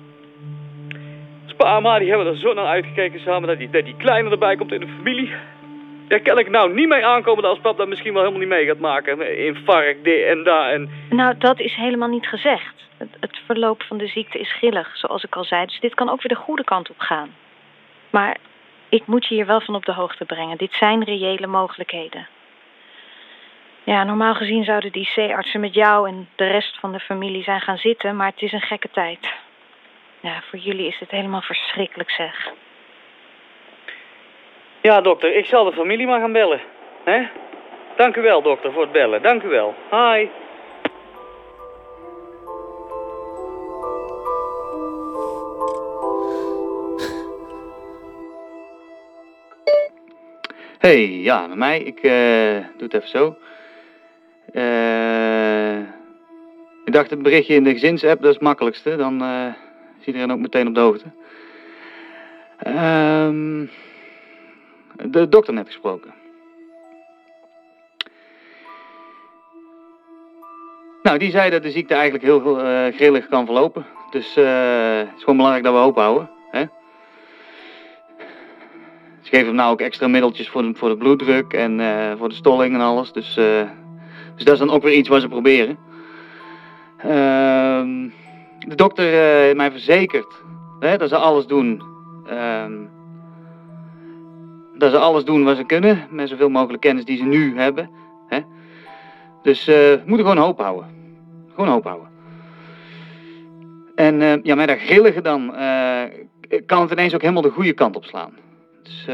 Spa 1.46 1.80
ma 1.80 2.00
die 2.00 2.10
hebben 2.10 2.28
er 2.28 2.38
zo 2.38 2.54
naar 2.54 2.66
uitgekeken 2.66 3.20
samen 3.20 3.48
dat 3.48 3.58
die, 3.58 3.84
die 3.84 3.96
kleine 3.98 4.30
erbij 4.30 4.56
komt 4.56 4.72
in 4.72 4.80
de 4.80 4.94
familie. 4.98 5.34
Daar 6.08 6.20
kan 6.20 6.38
ik 6.38 6.50
nou 6.50 6.74
niet 6.74 6.88
mee 6.88 7.06
aankomen 7.06 7.42
dat 7.42 7.52
als 7.52 7.62
pap 7.62 7.78
dat 7.78 7.88
misschien 7.88 8.14
wel 8.14 8.22
helemaal 8.22 8.42
niet 8.42 8.58
mee 8.58 8.66
gaat 8.66 8.80
maken. 8.80 9.38
Infarct, 9.38 10.04
dit 10.04 10.24
en 10.24 10.44
dat 10.44 10.66
en... 10.66 10.90
Nou, 11.10 11.38
dat 11.38 11.60
is 11.60 11.76
helemaal 11.76 12.08
niet 12.08 12.28
gezegd. 12.28 12.74
Het, 12.98 13.10
het 13.20 13.40
verloop 13.46 13.84
van 13.84 13.98
de 13.98 14.08
ziekte 14.08 14.40
is 14.40 14.54
grillig, 14.54 14.98
zoals 14.98 15.24
ik 15.24 15.36
al 15.36 15.44
zei. 15.44 15.66
Dus 15.66 15.80
dit 15.80 15.94
kan 15.94 16.10
ook 16.10 16.22
weer 16.22 16.38
de 16.38 16.44
goede 16.44 16.64
kant 16.64 16.90
op 16.90 17.00
gaan. 17.00 17.30
Maar 18.10 18.38
ik 18.90 19.06
moet 19.06 19.26
je 19.26 19.36
hier 19.36 19.46
wel 19.46 19.62
van 19.62 19.76
op 19.76 19.86
de 19.86 19.94
hoogte 19.94 20.26
brengen. 20.26 20.58
Dit 20.58 20.74
zijn 20.74 21.04
reële 21.04 21.48
mogelijkheden. 21.48 22.28
Ja, 23.84 24.04
normaal 24.04 24.36
gezien 24.36 24.64
zouden 24.64 24.92
die 24.92 25.10
C-artsen 25.14 25.60
met 25.60 25.74
jou 25.74 26.08
en 26.08 26.30
de 26.36 26.48
rest 26.48 26.80
van 26.80 26.92
de 26.92 27.00
familie 27.00 27.44
zijn 27.44 27.62
gaan 27.62 27.78
zitten, 27.78 28.16
maar 28.16 28.28
het 28.28 28.42
is 28.42 28.52
een 28.52 28.62
gekke 28.62 28.90
tijd. 28.92 29.34
Ja, 30.20 30.42
voor 30.50 30.60
jullie 30.60 30.88
is 30.88 31.00
het 31.00 31.12
helemaal 31.12 31.42
verschrikkelijk 31.42 32.12
zeg. 32.12 32.52
Ja, 34.82 35.02
dokter, 35.02 35.36
ik 35.36 35.46
zal 35.46 35.64
de 35.64 35.74
familie 35.74 36.08
maar 36.08 36.20
gaan 36.20 36.32
bellen. 36.32 36.62
hè? 37.04 37.28
Dank 37.96 38.16
u 38.16 38.22
wel, 38.22 38.42
dokter, 38.42 38.72
voor 38.72 38.82
het 38.82 38.92
bellen. 38.92 39.22
Dank 39.22 39.44
u 39.44 39.48
wel. 39.48 39.76
Hi. 39.92 40.28
Hey, 50.88 51.10
ja, 51.10 51.48
met 51.48 51.58
mij. 51.58 51.82
Ik 51.82 52.00
eh, 52.00 52.66
doe 52.78 52.88
het 52.90 52.94
even 52.94 53.10
zo. 53.10 53.38
Eh, 54.54 55.80
ik 56.86 56.94
dacht 56.94 57.10
het 57.10 57.22
berichtje 57.22 57.54
in 57.54 57.64
de 57.64 57.72
gezinsapp, 57.72 58.22
dat 58.22 58.30
is 58.30 58.36
het 58.36 58.44
makkelijkste. 58.44 58.96
Dan 58.96 59.22
eh, 59.22 59.48
is 60.00 60.06
iedereen 60.06 60.32
ook 60.32 60.40
meteen 60.40 60.68
op 60.68 60.76
de 60.76 60.80
hoogte. 60.80 61.06
Ehm, 62.58 63.66
de 65.10 65.30
dokter 65.30 65.54
net 65.54 65.68
gesproken. 65.68 66.14
Nou, 71.04 71.18
die 71.18 71.32
zei 71.32 71.50
dat 71.50 71.64
de 71.64 71.72
ziekte 71.72 71.94
eigenlijk 71.94 72.24
heel 72.24 72.60
eh 72.60 72.96
grillig 72.96 73.28
kan 73.28 73.46
verlopen. 73.46 73.86
Dus 74.12 74.36
het 74.36 75.16
is 75.16 75.20
gewoon 75.20 75.36
belangrijk 75.36 75.64
dat 75.64 75.74
we 75.74 75.80
hoop 75.80 75.96
houden. 75.96 76.37
Ze 79.28 79.34
geven 79.34 79.48
hem 79.48 79.56
nou 79.56 79.72
ook 79.72 79.82
extra 79.82 80.08
middeltjes 80.08 80.50
voor 80.50 80.62
de, 80.62 80.74
voor 80.74 80.90
de 80.90 80.98
bloeddruk 80.98 81.54
en 81.54 81.80
eh, 81.80 82.18
voor 82.18 82.30
de 82.30 82.36
stolling 82.36 82.74
en 82.74 82.82
alles. 82.82 83.12
Dus, 83.12 83.38
eh, 83.38 83.62
dus 84.36 84.44
dat 84.44 84.54
is 84.54 84.60
dan 84.60 84.70
ook 84.70 84.84
weer 84.84 84.94
iets 84.94 85.10
wat 85.10 85.22
ze 85.22 85.28
proberen. 85.28 85.78
Ehm, 86.98 88.10
de 88.68 88.76
dokter 88.76 89.06
eh, 89.06 89.40
heeft 89.40 89.56
mij 89.56 89.72
verzekerd 89.72 90.44
hè, 90.80 90.98
dat 90.98 91.10
ze 91.10 91.16
alles 91.16 91.46
doen. 91.46 91.82
ehm, 92.28 92.74
dat 94.78 94.92
ze 94.92 94.98
alles 94.98 95.24
doen 95.24 95.44
wat 95.44 95.58
ze 95.58 95.64
kunnen, 95.64 96.08
met 96.10 96.30
zoveel 96.30 96.50
mogelijk 96.50 96.82
kennis 96.82 97.06
die 97.06 97.18
ze 97.18 97.24
nu 97.24 97.58
hebben. 97.58 97.90
Hè. 98.28 98.40
Dus 99.42 99.66
we 99.66 100.02
moeten 100.06 100.26
gewoon 100.26 100.44
hoop 100.44 100.60
houden. 100.60 100.88
Gewoon 101.56 101.70
hoop 101.70 101.84
houden. 101.84 102.08
En 103.96 104.40
ja, 104.44 104.56
met 104.56 104.68
dat 104.68 104.78
grillige 104.78 105.22
dan 105.22 105.56
kan 106.66 106.82
het 106.82 106.92
ineens 106.92 107.14
ook 107.14 107.22
helemaal 107.22 107.42
de 107.42 107.50
goede 107.50 107.74
kant 107.74 107.96
op 107.96 108.06
slaan. 108.06 108.34
Dus, 108.88 109.06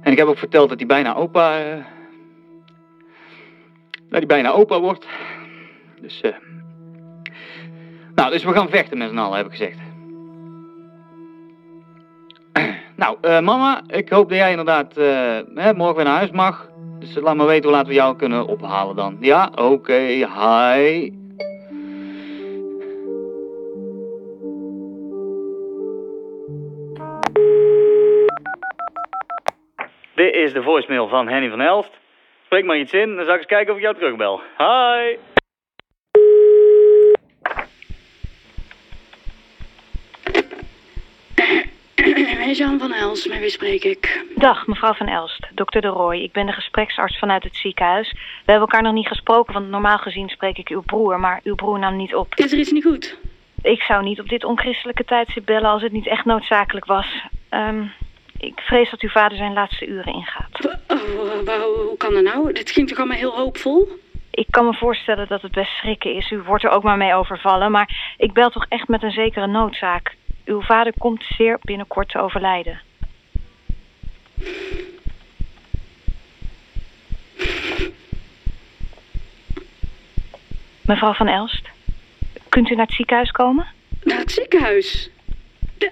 en 0.00 0.12
ik 0.12 0.18
heb 0.18 0.26
ook 0.26 0.38
verteld 0.38 0.68
dat 0.68 0.78
hij 0.78 0.86
bijna 0.86 1.14
opa. 1.14 1.58
eh, 1.58 1.84
dat 3.92 4.18
hij 4.18 4.26
bijna 4.26 4.50
opa 4.50 4.80
wordt. 4.80 5.06
Dus. 6.00 6.20
eh 6.20 6.34
nou, 8.14 8.30
dus 8.30 8.44
we 8.44 8.52
gaan 8.52 8.68
vechten 8.68 8.98
met 8.98 9.10
z'n 9.10 9.18
allen, 9.18 9.36
heb 9.36 9.46
ik 9.46 9.52
gezegd. 9.52 9.78
Nou, 12.96 13.16
eh, 13.20 13.40
mama, 13.40 13.82
ik 13.86 14.08
hoop 14.08 14.28
dat 14.28 14.38
jij 14.38 14.50
inderdaad 14.50 14.94
hè, 15.54 15.74
morgen 15.74 15.96
weer 15.96 16.04
naar 16.04 16.16
huis 16.16 16.30
mag. 16.30 16.70
Dus 16.98 17.14
laat 17.14 17.36
me 17.36 17.44
weten 17.44 17.68
hoe 17.68 17.78
laat 17.78 17.86
we 17.86 17.92
jou 17.94 18.16
kunnen 18.16 18.46
ophalen 18.46 18.96
dan. 18.96 19.16
Ja, 19.20 19.50
oké, 19.54 19.94
hi. 19.94 21.17
Is 30.48 30.54
de 30.54 30.62
voicemail 30.62 31.08
van 31.08 31.28
Henny 31.28 31.48
van 31.48 31.60
Elst. 31.60 31.90
Spreek 32.44 32.64
maar 32.64 32.78
iets 32.78 32.92
in, 32.92 33.16
dan 33.16 33.24
zal 33.24 33.34
ik 33.34 33.38
eens 33.38 33.46
kijken 33.46 33.70
of 33.72 33.76
ik 33.78 33.82
jou 33.82 33.94
terugbel. 33.94 34.40
Hi. 34.58 35.16
Jean 42.58 42.78
van 42.78 42.92
Els, 42.92 43.26
met 43.26 43.38
wie 43.38 43.50
spreek 43.50 43.84
ik? 43.84 44.24
Dag, 44.34 44.66
mevrouw 44.66 44.92
van 44.92 45.06
Elst, 45.06 45.46
dokter 45.54 45.80
De 45.80 45.88
Roy. 45.88 46.16
Ik 46.16 46.32
ben 46.32 46.46
de 46.46 46.52
gespreksarts 46.52 47.18
vanuit 47.18 47.44
het 47.44 47.56
ziekenhuis. 47.56 48.12
We 48.12 48.18
hebben 48.52 48.60
elkaar 48.60 48.82
nog 48.82 48.92
niet 48.92 49.08
gesproken, 49.08 49.52
want 49.52 49.68
normaal 49.68 49.98
gezien 49.98 50.28
spreek 50.28 50.58
ik 50.58 50.68
uw 50.68 50.82
broer, 50.82 51.20
maar 51.20 51.40
uw 51.44 51.54
broer 51.54 51.78
nam 51.78 51.96
niet 51.96 52.14
op. 52.14 52.34
Is 52.34 52.52
er 52.52 52.58
iets 52.58 52.72
niet 52.72 52.84
goed? 52.84 53.18
Ik 53.62 53.82
zou 53.82 54.02
niet 54.02 54.20
op 54.20 54.28
dit 54.28 54.44
onchristelijke 54.44 55.04
tijdstip 55.04 55.44
bellen 55.44 55.70
als 55.70 55.82
het 55.82 55.92
niet 55.92 56.06
echt 56.06 56.24
noodzakelijk 56.24 56.86
was. 56.86 57.26
Ehm, 57.48 57.84
ik 58.38 58.60
vrees 58.60 58.90
dat 58.90 59.00
uw 59.00 59.08
vader 59.08 59.36
zijn 59.36 59.52
laatste 59.52 59.86
uren 59.86 60.12
ingaat. 60.12 60.78
Hoe 61.86 61.96
kan 61.96 62.14
dat 62.14 62.22
nou? 62.22 62.52
Dit 62.52 62.70
ging 62.70 62.88
toch 62.88 62.98
allemaal 62.98 63.16
heel 63.16 63.36
hoopvol? 63.36 63.88
Ik 64.30 64.46
kan 64.50 64.64
me 64.64 64.74
voorstellen 64.74 65.28
dat 65.28 65.42
het 65.42 65.52
best 65.52 65.70
schrikken 65.70 66.14
is. 66.14 66.30
U 66.30 66.42
wordt 66.42 66.64
er 66.64 66.70
ook 66.70 66.82
maar 66.82 66.96
mee 66.96 67.14
overvallen, 67.14 67.70
maar 67.70 68.14
ik 68.16 68.32
bel 68.32 68.50
toch 68.50 68.66
echt 68.68 68.88
met 68.88 69.02
een 69.02 69.10
zekere 69.10 69.46
noodzaak. 69.46 70.16
Uw 70.44 70.60
vader 70.60 70.92
komt 70.98 71.24
zeer 71.36 71.58
binnenkort 71.62 72.08
te 72.08 72.20
overlijden. 72.20 72.80
Mevrouw 80.80 81.12
van 81.12 81.28
Elst, 81.28 81.68
kunt 82.48 82.70
u 82.70 82.74
naar 82.74 82.86
het 82.86 82.94
ziekenhuis 82.94 83.30
komen? 83.30 83.66
Naar 84.02 84.18
het 84.18 84.30
ziekenhuis? 84.30 85.10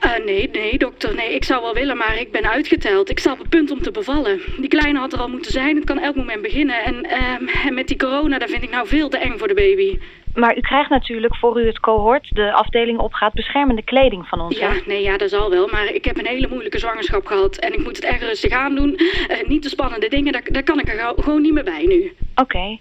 Ah, 0.01 0.25
nee, 0.25 0.49
nee, 0.53 0.79
dokter, 0.79 1.15
nee, 1.15 1.35
ik 1.35 1.45
zou 1.45 1.63
wel 1.63 1.75
willen, 1.75 1.97
maar 1.97 2.19
ik 2.21 2.33
ben 2.33 2.51
uitgeteld. 2.51 3.11
Ik 3.11 3.19
sta 3.19 3.33
op 3.33 3.39
het 3.39 3.49
punt 3.49 3.71
om 3.71 3.83
te 3.83 3.91
bevallen. 3.91 4.41
Die 4.57 4.69
kleine 4.69 4.99
had 4.99 5.13
er 5.13 5.19
al 5.19 5.29
moeten 5.29 5.53
zijn, 5.53 5.77
het 5.77 5.85
kan 5.85 5.99
elk 5.99 6.17
moment 6.17 6.43
beginnen. 6.43 6.85
En, 6.85 7.05
ehm, 7.05 7.49
en 7.67 7.75
met 7.75 7.89
die 7.89 7.97
corona, 7.97 8.39
dat 8.39 8.51
vind 8.51 8.63
ik 8.63 8.71
nou 8.71 8.87
veel 8.87 9.09
te 9.09 9.19
eng 9.19 9.39
voor 9.39 9.49
de 9.49 9.55
baby. 9.55 9.99
Maar 10.35 10.57
u 10.57 10.61
krijgt 10.61 10.91
natuurlijk, 10.91 11.37
voor 11.37 11.61
u 11.61 11.67
het 11.67 11.81
cohort 11.81 12.35
de 12.35 12.53
afdeling 12.53 12.99
opgaat, 12.99 13.33
beschermende 13.33 13.83
kleding 13.83 14.29
van 14.29 14.41
ons. 14.41 14.61
hè? 14.61 14.67
Ja, 14.67 14.73
nee, 14.87 15.03
ja, 15.03 15.17
dat 15.17 15.31
zal 15.31 15.51
wel, 15.51 15.69
maar 15.69 15.87
ik 15.87 16.05
heb 16.05 16.19
een 16.19 16.27
hele 16.27 16.49
moeilijke 16.49 16.79
zwangerschap 16.79 17.27
gehad. 17.27 17.57
En 17.57 17.73
ik 17.73 17.85
moet 17.85 17.97
het 17.97 18.05
erg 18.05 18.21
rustig 18.21 18.53
aan 18.53 18.75
doen. 18.75 18.97
Eh, 19.29 19.49
niet 19.49 19.63
te 19.63 19.69
spannende 19.69 20.09
dingen, 20.09 20.33
daar, 20.33 20.45
daar 20.45 20.63
kan 20.63 20.81
ik 20.81 20.89
er 20.89 21.13
gewoon 21.17 21.43
niet 21.43 21.53
meer 21.53 21.65
bij 21.65 21.87
nu. 21.87 22.13
Oké. 22.35 22.79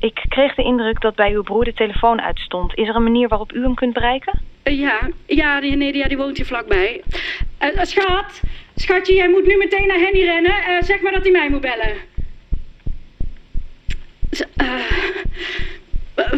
Ik 0.00 0.24
kreeg 0.28 0.54
de 0.54 0.62
indruk 0.62 1.00
dat 1.00 1.14
bij 1.14 1.32
uw 1.32 1.42
broer 1.42 1.64
de 1.64 1.72
telefoon 1.72 2.20
uitstond. 2.20 2.74
Is 2.74 2.88
er 2.88 2.96
een 2.96 3.02
manier 3.02 3.28
waarop 3.28 3.52
u 3.52 3.62
hem 3.62 3.74
kunt 3.74 3.92
bereiken? 3.92 4.40
Eh, 4.64 4.78
ja, 4.78 5.08
ja, 5.26 5.60
die, 5.60 5.76
nee, 5.76 5.96
ja, 5.96 6.08
die 6.08 6.16
woont 6.16 6.36
hier 6.36 6.46
vlakbij. 6.46 7.02
Eh, 7.58 7.78
eh, 7.78 7.84
schat, 7.84 8.40
schatje, 8.74 9.14
jij 9.14 9.28
moet 9.28 9.46
nu 9.46 9.56
meteen 9.56 9.86
naar 9.86 9.98
Henny 9.98 10.22
rennen. 10.22 10.84
Zeg 10.84 11.00
maar 11.00 11.12
dat 11.12 11.22
hij 11.22 11.30
mij 11.30 11.50
moet 11.50 11.60
bellen. 11.60 11.96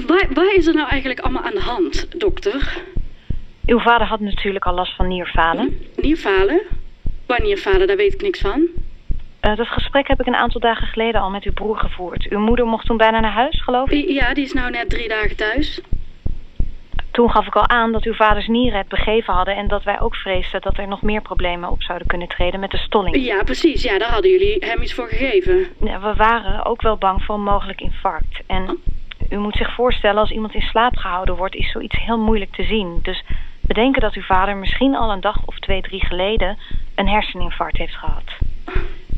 Waar, 0.07 0.27
waar 0.33 0.55
is 0.55 0.67
er 0.67 0.75
nou 0.75 0.89
eigenlijk 0.89 1.21
allemaal 1.21 1.43
aan 1.43 1.55
de 1.55 1.61
hand, 1.61 2.21
dokter? 2.21 2.83
Uw 3.67 3.79
vader 3.79 4.07
had 4.07 4.21
natuurlijk 4.21 4.65
al 4.65 4.75
last 4.75 4.97
van 4.97 5.09
nierfalen. 5.09 5.79
Nierfalen? 5.97 6.61
Waar 7.27 7.43
nierfalen, 7.43 7.87
daar 7.87 7.97
weet 7.97 8.15
ik 8.15 8.23
niks 8.23 8.41
van. 8.41 8.69
Dat 9.41 9.67
gesprek 9.67 10.09
heb 10.09 10.21
ik 10.21 10.27
een 10.27 10.35
aantal 10.35 10.61
dagen 10.61 10.87
geleden 10.87 11.21
al 11.21 11.31
met 11.31 11.45
uw 11.45 11.53
broer 11.53 11.79
gevoerd. 11.79 12.29
Uw 12.31 12.39
moeder 12.39 12.67
mocht 12.67 12.87
toen 12.87 12.97
bijna 12.97 13.21
naar 13.21 13.33
huis, 13.33 13.63
geloof 13.63 13.91
ik. 13.91 14.09
Ja, 14.09 14.35
die 14.35 14.45
is 14.45 14.53
nou 14.53 14.71
net 14.71 14.91
drie 14.91 15.09
dagen 15.09 15.37
thuis. 15.37 15.81
Toen 17.17 17.31
gaf 17.31 17.47
ik 17.47 17.57
al 17.57 17.69
aan 17.69 17.93
dat 17.93 18.05
uw 18.05 18.15
vaders 18.15 18.47
nieren 18.47 18.79
het 18.79 18.89
begeven 18.89 19.35
hadden... 19.35 19.57
en 19.57 19.69
dat 19.69 19.83
wij 19.83 20.01
ook 20.01 20.17
vreesden 20.17 20.61
dat 20.61 20.79
er 20.79 20.89
nog 20.89 21.03
meer 21.03 21.23
problemen 21.23 21.71
op 21.71 21.83
zouden 21.83 22.07
kunnen 22.07 22.29
treden 22.29 22.61
met 22.61 22.71
de 22.71 22.77
stolling. 22.77 23.17
Ja, 23.17 23.43
precies. 23.43 23.83
Ja, 23.83 23.99
daar 23.99 24.11
hadden 24.11 24.31
jullie 24.31 24.57
hem 24.59 24.83
iets 24.83 24.95
voor 24.95 25.07
gegeven. 25.07 25.67
We 25.79 26.15
waren 26.17 26.65
ook 26.65 26.83
wel 26.83 26.97
bang 26.97 27.23
voor 27.23 27.35
een 27.35 27.43
mogelijk 27.43 27.81
infarct. 27.81 28.41
En 28.47 28.79
u 29.31 29.37
moet 29.37 29.57
zich 29.57 29.75
voorstellen, 29.75 30.21
als 30.21 30.31
iemand 30.31 30.55
in 30.55 30.61
slaap 30.61 30.97
gehouden 30.97 31.37
wordt... 31.37 31.55
is 31.55 31.71
zoiets 31.71 31.99
heel 31.99 32.19
moeilijk 32.19 32.53
te 32.53 32.63
zien. 32.63 32.99
Dus 33.03 33.25
we 33.61 33.75
denken 33.75 34.01
dat 34.01 34.15
uw 34.15 34.23
vader 34.23 34.57
misschien 34.57 34.97
al 34.97 35.11
een 35.11 35.21
dag 35.21 35.47
of 35.47 35.59
twee, 35.59 35.83
drie 35.83 36.07
geleden... 36.07 36.59
een 36.95 37.09
herseninfarct 37.09 37.77
heeft 37.77 37.97
gehad. 37.97 38.37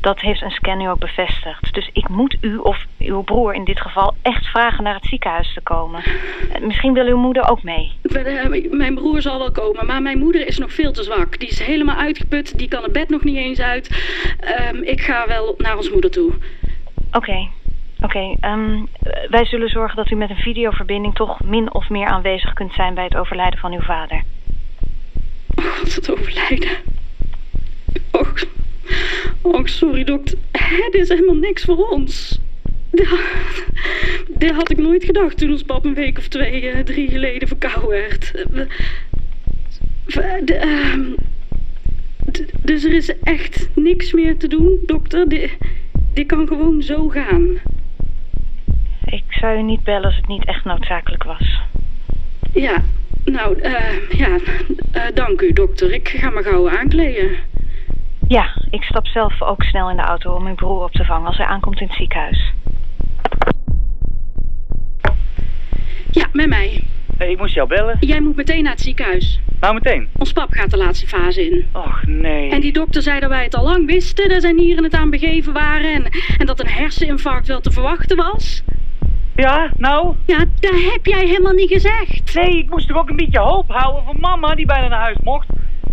Dat 0.01 0.19
heeft 0.19 0.41
een 0.41 0.51
scan 0.51 0.77
nu 0.77 0.89
ook 0.89 0.99
bevestigd. 0.99 1.73
Dus 1.73 1.89
ik 1.93 2.09
moet 2.09 2.37
u 2.41 2.57
of 2.57 2.85
uw 2.99 3.21
broer 3.21 3.53
in 3.53 3.63
dit 3.63 3.81
geval 3.81 4.15
echt 4.21 4.45
vragen 4.45 4.83
naar 4.83 4.93
het 4.95 5.05
ziekenhuis 5.05 5.53
te 5.53 5.61
komen. 5.61 6.03
Eh, 6.53 6.61
Misschien 6.61 6.93
wil 6.93 7.05
uw 7.05 7.17
moeder 7.17 7.49
ook 7.49 7.63
mee. 7.63 7.91
Eh, 8.01 8.69
Mijn 8.71 8.95
broer 8.95 9.21
zal 9.21 9.37
wel 9.37 9.51
komen, 9.51 9.85
maar 9.85 10.01
mijn 10.01 10.19
moeder 10.19 10.47
is 10.47 10.57
nog 10.57 10.73
veel 10.73 10.91
te 10.91 11.03
zwak. 11.03 11.39
Die 11.39 11.49
is 11.49 11.59
helemaal 11.59 11.95
uitgeput, 11.95 12.57
die 12.57 12.67
kan 12.67 12.83
het 12.83 12.91
bed 12.91 13.09
nog 13.09 13.23
niet 13.23 13.37
eens 13.37 13.59
uit. 13.59 13.89
Ehm, 14.39 14.81
ik 14.83 15.01
ga 15.01 15.27
wel 15.27 15.55
naar 15.57 15.77
ons 15.77 15.91
moeder 15.91 16.11
toe. 16.11 16.33
Oké, 17.11 17.47
oké. 18.01 18.35
ehm, 18.39 18.83
wij 19.29 19.45
zullen 19.45 19.69
zorgen 19.69 19.95
dat 19.95 20.11
u 20.11 20.15
met 20.15 20.29
een 20.29 20.35
videoverbinding 20.35 21.15
toch 21.15 21.39
min 21.43 21.73
of 21.73 21.89
meer 21.89 22.07
aanwezig 22.07 22.53
kunt 22.53 22.73
zijn 22.73 22.93
bij 22.93 23.03
het 23.03 23.15
overlijden 23.15 23.59
van 23.59 23.73
uw 23.73 23.81
vader. 23.81 24.23
Oh, 25.55 25.65
God, 25.65 25.95
het 25.95 26.11
overlijden. 26.11 26.69
Och, 28.11 28.33
och, 29.41 29.69
sorry 29.69 30.03
dokter. 30.03 30.37
Het 30.51 30.93
is 30.93 31.09
helemaal 31.09 31.35
niks 31.35 31.63
voor 31.63 31.89
ons. 31.89 32.39
Dat, 34.37 34.51
had 34.51 34.71
ik 34.71 34.77
nooit 34.77 35.03
gedacht 35.03 35.37
toen 35.37 35.51
ons 35.51 35.63
pap 35.63 35.85
een 35.85 35.93
week 35.93 36.17
of 36.17 36.27
twee, 36.27 36.69
eh, 36.69 36.79
drie 36.83 37.09
geleden 37.09 37.47
verkouden 37.47 37.89
werd. 37.89 38.31
Eh, 40.05 40.61
ehm, 40.61 41.01
dus 42.63 42.83
er 42.83 42.93
is 42.93 43.19
echt 43.23 43.69
niks 43.75 44.13
meer 44.13 44.37
te 44.37 44.47
doen, 44.47 44.79
dokter. 44.85 45.29
Dit, 45.29 45.57
dit 46.13 46.27
kan 46.27 46.47
gewoon 46.47 46.81
zo 46.81 47.07
gaan. 47.07 47.47
Ik 49.05 49.23
zou 49.29 49.57
u 49.57 49.61
niet 49.61 49.83
bellen 49.83 50.03
als 50.03 50.15
het 50.15 50.27
niet 50.27 50.45
echt 50.45 50.65
noodzakelijk 50.65 51.23
was. 51.23 51.59
Ja, 52.53 52.83
nou, 53.25 53.59
eh, 53.59 54.09
ja, 54.09 54.37
dank 55.13 55.41
u, 55.41 55.53
dokter. 55.53 55.91
Ik 55.93 56.07
ga 56.07 56.29
me 56.29 56.43
gauw 56.43 56.69
aankleden. 56.69 57.29
Ja, 58.29 58.55
ik 58.69 58.83
stap 58.83 59.07
zelf 59.07 59.41
ook 59.41 59.63
snel 59.63 59.89
in 59.89 59.95
de 59.95 60.01
auto 60.01 60.33
om 60.33 60.47
uw 60.47 60.55
broer 60.55 60.83
op 60.83 60.91
te 60.91 61.05
vangen 61.05 61.27
als 61.27 61.37
hij 61.37 61.45
aankomt 61.45 61.79
in 61.79 61.87
het 61.87 61.95
ziekenhuis. 61.95 62.53
Ja, 66.11 66.27
met 66.31 66.47
mij. 66.47 66.83
Hey, 67.17 67.31
ik 67.31 67.37
moest 67.37 67.53
jou 67.53 67.67
bellen. 67.67 67.97
Jij 67.99 68.21
moet 68.21 68.35
meteen 68.35 68.63
naar 68.63 68.71
het 68.71 68.81
ziekenhuis. 68.81 69.41
Nou, 69.59 69.73
meteen. 69.73 70.07
Ons 70.17 70.33
pap 70.33 70.51
gaat 70.51 70.71
de 70.71 70.77
laatste 70.77 71.07
fase 71.07 71.45
in. 71.45 71.67
Och, 71.73 72.05
nee. 72.05 72.51
En 72.51 72.61
die 72.61 72.71
dokter 72.71 73.01
zei 73.01 73.19
dat 73.19 73.29
wij 73.29 73.43
het 73.43 73.55
al 73.55 73.63
lang 73.63 73.85
wisten, 73.85 74.29
dat 74.29 74.41
zijn 74.41 74.55
nieren 74.55 74.83
het 74.83 74.93
aan 74.93 75.09
begeven 75.09 75.53
waren 75.53 75.93
en, 75.93 76.03
en 76.37 76.45
dat 76.45 76.59
een 76.59 76.69
herseninfarct 76.69 77.47
wel 77.47 77.61
te 77.61 77.71
verwachten 77.71 78.17
was. 78.17 78.63
Ja, 79.35 79.71
nou? 79.77 80.15
Ja, 80.25 80.37
dat 80.37 80.91
heb 80.91 81.05
jij 81.05 81.25
helemaal 81.25 81.53
niet 81.53 81.71
gezegd. 81.71 82.33
Nee, 82.35 82.57
ik 82.57 82.69
moest 82.69 82.87
toch 82.87 82.97
ook 82.97 83.09
een 83.09 83.15
beetje 83.15 83.39
hoop 83.39 83.71
houden 83.71 84.03
voor 84.03 84.19
mama 84.19 84.55
die 84.55 84.65
bijna 84.65 84.87
naar 84.87 84.99
huis 84.99 85.17
mocht. 85.23 85.47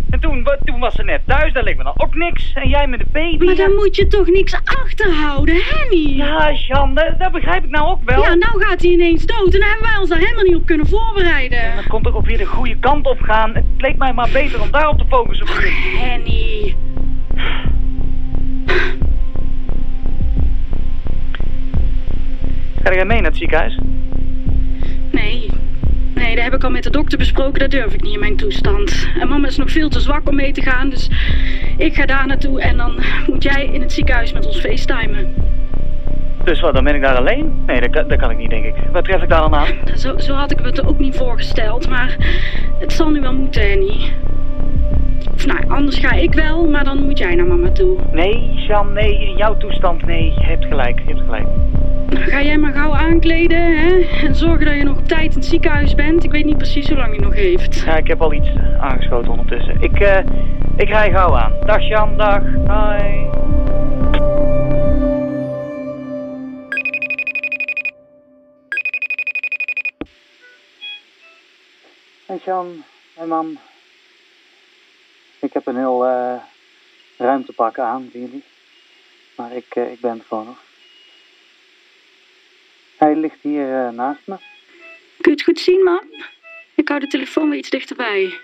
En 0.09 0.19
toen, 0.19 0.43
wa- 0.43 0.57
toen 0.65 0.79
was 0.79 0.95
ze 0.95 1.03
net 1.03 1.21
thuis, 1.25 1.53
daar 1.53 1.63
leek 1.63 1.77
me 1.77 1.83
dan 1.83 1.93
ook 1.97 2.15
niks. 2.15 2.51
En 2.53 2.69
jij 2.69 2.87
met 2.87 2.99
de 2.99 3.05
baby. 3.11 3.45
Maar 3.45 3.55
dan 3.55 3.75
moet 3.75 3.95
je 3.95 4.07
toch 4.07 4.27
niks 4.27 4.53
achterhouden, 4.63 5.55
Henny? 5.63 6.15
Ja, 6.15 6.51
Jan, 6.67 6.93
dat, 6.95 7.13
dat 7.19 7.31
begrijp 7.31 7.63
ik 7.63 7.69
nou 7.69 7.87
ook 7.87 8.03
wel. 8.03 8.21
Ja, 8.21 8.33
nou 8.33 8.63
gaat 8.63 8.81
hij 8.81 8.91
ineens 8.91 9.25
dood 9.25 9.53
en 9.53 9.59
dan 9.59 9.69
hebben 9.69 9.87
wij 9.89 9.97
ons 9.99 10.09
daar 10.09 10.17
helemaal 10.19 10.43
niet 10.43 10.55
op 10.55 10.65
kunnen 10.65 10.87
voorbereiden. 10.87 11.59
En 11.61 11.75
dat 11.75 11.87
kon 11.87 12.01
toch 12.03 12.15
ook 12.15 12.25
weer 12.25 12.37
de 12.37 12.45
goede 12.45 12.77
kant 12.79 13.05
op 13.07 13.19
gaan. 13.21 13.55
Het 13.55 13.65
leek 13.77 13.97
mij 13.97 14.13
maar 14.13 14.29
beter 14.33 14.61
om 14.61 14.71
daarop 14.71 14.97
te 14.97 15.05
focussen 15.09 15.47
voor 15.47 15.61
je. 15.61 15.97
Henny. 15.99 16.75
Ga 22.83 22.93
jij 22.93 23.05
mee 23.05 23.17
naar 23.21 23.29
het 23.29 23.37
ziekenhuis? 23.37 23.77
Dat 26.37 26.45
heb 26.45 26.55
ik 26.55 26.63
al 26.63 26.69
met 26.69 26.83
de 26.83 26.89
dokter 26.89 27.17
besproken. 27.17 27.59
Dat 27.59 27.71
durf 27.71 27.93
ik 27.93 28.01
niet 28.01 28.13
in 28.13 28.19
mijn 28.19 28.35
toestand. 28.35 29.07
En 29.19 29.27
mama 29.27 29.47
is 29.47 29.57
nog 29.57 29.71
veel 29.71 29.89
te 29.89 29.99
zwak 29.99 30.29
om 30.29 30.35
mee 30.35 30.51
te 30.51 30.61
gaan. 30.61 30.89
Dus 30.89 31.09
ik 31.77 31.95
ga 31.95 32.05
daar 32.05 32.27
naartoe 32.27 32.61
en 32.61 32.77
dan 32.77 32.99
moet 33.27 33.43
jij 33.43 33.65
in 33.71 33.81
het 33.81 33.91
ziekenhuis 33.91 34.33
met 34.33 34.45
ons 34.45 34.59
facetimen. 34.59 35.33
Dus 36.43 36.59
wat, 36.59 36.73
dan 36.73 36.83
ben 36.83 36.95
ik 36.95 37.01
daar 37.01 37.15
alleen? 37.15 37.53
Nee, 37.65 37.79
dat, 37.81 37.89
kan- 37.89 38.07
dat 38.07 38.17
kan 38.17 38.31
ik 38.31 38.37
niet, 38.37 38.49
denk 38.49 38.65
ik. 38.65 38.73
Wat 38.91 39.03
tref 39.03 39.21
ik 39.21 39.29
daar 39.29 39.41
dan 39.41 39.55
aan? 39.55 39.67
Zo, 39.95 40.17
zo 40.17 40.33
had 40.33 40.51
ik 40.51 40.59
me 40.61 40.67
het 40.67 40.77
er 40.77 40.87
ook 40.87 40.99
niet 40.99 41.15
voorgesteld. 41.15 41.89
Maar 41.89 42.15
het 42.79 42.93
zal 42.93 43.09
nu 43.09 43.21
wel 43.21 43.33
moeten, 43.33 43.69
Henny. 43.69 44.11
Of 45.33 45.45
nou, 45.45 45.59
anders 45.67 45.97
ga 45.97 46.11
ik 46.11 46.33
wel, 46.33 46.65
maar 46.69 46.83
dan 46.83 47.03
moet 47.03 47.17
jij 47.17 47.35
naar 47.35 47.45
mama 47.45 47.71
toe. 47.71 47.97
Nee, 48.11 48.51
Jan, 48.67 48.93
nee, 48.93 49.27
in 49.29 49.37
jouw 49.37 49.57
toestand, 49.57 50.05
nee. 50.05 50.33
Je 50.37 50.43
hebt 50.45 50.65
gelijk, 50.65 50.99
je 50.99 51.13
hebt 51.13 51.25
gelijk. 51.25 51.47
Ga 52.09 52.41
jij 52.41 52.57
maar 52.57 52.73
gauw 52.73 52.95
aankleden, 52.95 53.77
hè? 53.77 53.99
En 54.25 54.35
zorgen 54.35 54.65
dat 54.65 54.75
je 54.75 54.83
nog 54.83 54.97
op 54.97 55.07
tijd 55.07 55.31
in 55.31 55.39
het 55.39 55.45
ziekenhuis 55.45 55.95
bent. 55.95 56.23
Ik 56.23 56.31
weet 56.31 56.45
niet 56.45 56.57
precies 56.57 56.87
hoe 56.87 56.97
lang 56.97 57.15
je 57.15 57.21
nog 57.21 57.33
heeft. 57.33 57.79
Ja, 57.79 57.97
ik 57.97 58.07
heb 58.07 58.21
al 58.21 58.33
iets 58.33 58.49
aangeschoten 58.79 59.31
ondertussen. 59.31 59.81
Ik, 59.81 59.99
eh, 59.99 60.23
ik 60.75 60.87
rij 60.87 61.11
gauw 61.11 61.35
aan. 61.37 61.53
Dag 61.65 61.87
Jan, 61.87 62.17
dag. 62.17 62.41
Hoi. 62.67 63.29
Hey 72.25 72.39
Jan, 72.45 72.83
hey 73.13 73.25
mam. 73.25 73.57
Ik 75.39 75.53
heb 75.53 75.67
een 75.67 75.77
heel 75.77 76.05
eh 76.05 76.35
ruimtepak 77.17 77.79
aan, 77.79 78.09
zien 78.11 78.21
jullie. 78.21 78.43
Maar 79.35 79.55
ik, 79.55 79.75
eh, 79.75 79.91
ik 79.91 79.99
ben 79.99 80.11
het 80.11 80.25
gewoon 80.27 80.45
nog. 80.45 80.66
Hij 82.97 83.15
ligt 83.15 83.41
hier 83.41 83.85
eh, 83.85 83.89
naast 83.89 84.27
me. 84.27 84.35
Kun 85.21 85.31
je 85.31 85.37
het 85.37 85.43
goed 85.43 85.59
zien, 85.59 85.83
man? 85.83 86.03
Ik 86.75 86.87
hou 86.87 86.99
de 86.99 87.07
telefoon 87.07 87.49
weer 87.49 87.59
iets 87.59 87.69
dichterbij. 87.69 88.39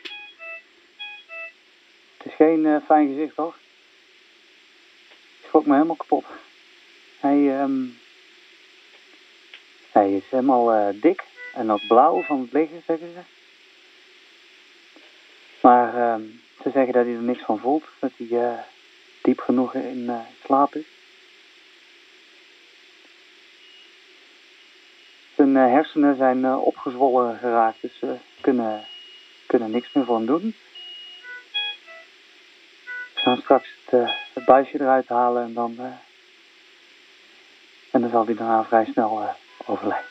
Het 2.18 2.26
is 2.26 2.34
geen 2.36 2.66
eh, 2.66 2.76
fijn 2.86 3.08
gezicht, 3.08 3.36
hoor. 3.36 3.56
Ik 5.40 5.46
schrok 5.48 5.66
me 5.66 5.74
helemaal 5.74 5.96
kapot. 5.96 6.26
Hij, 7.20 7.60
ehm, 7.60 7.86
hij 9.92 10.14
is 10.14 10.24
helemaal 10.30 10.74
eh, 10.74 11.02
dik 11.02 11.24
en 11.54 11.72
ook 11.72 11.88
blauw 11.88 12.22
van 12.22 12.42
het 12.42 12.52
liggen, 12.52 12.82
zeggen 12.86 13.08
ze. 13.14 13.22
Maar 15.62 15.96
ehm, 15.96 16.22
ze 16.64 16.70
zeggen 16.70 16.94
dat 16.94 17.06
hij 17.06 17.14
er 17.14 17.22
niks 17.22 17.44
van 17.44 17.60
voelt, 17.60 17.86
dat 18.00 18.12
hij 18.16 18.64
diep 19.22 19.40
genoeg 19.40 19.74
in 19.74 20.12
slaap 20.46 20.76
is. 20.76 20.93
Zijn 25.54 25.66
eh, 25.66 25.74
hersenen 25.74 26.16
zijn 26.16 26.46
eh, 26.46 26.66
opgezwollen 26.66 27.38
geraakt, 27.38 27.82
dus 27.82 27.98
ze 28.00 28.16
kunnen, 28.42 28.86
kunnen 29.46 29.72
niks 29.72 29.94
meer 29.94 30.08
hem 30.08 30.26
doen. 30.26 30.56
We 33.14 33.20
gaan 33.20 33.38
straks 33.38 33.70
het, 33.86 34.02
eh, 34.02 34.16
het 34.34 34.46
buisje 34.46 34.80
eruit 34.82 35.08
halen 35.08 35.44
en 35.44 35.54
dan, 35.54 35.76
en 37.92 38.02
dan 38.02 38.10
zal 38.10 38.26
hij 38.26 38.36
daarna 38.36 38.64
vrij 38.64 38.86
snel 38.86 39.36
overlijden. 39.66 40.08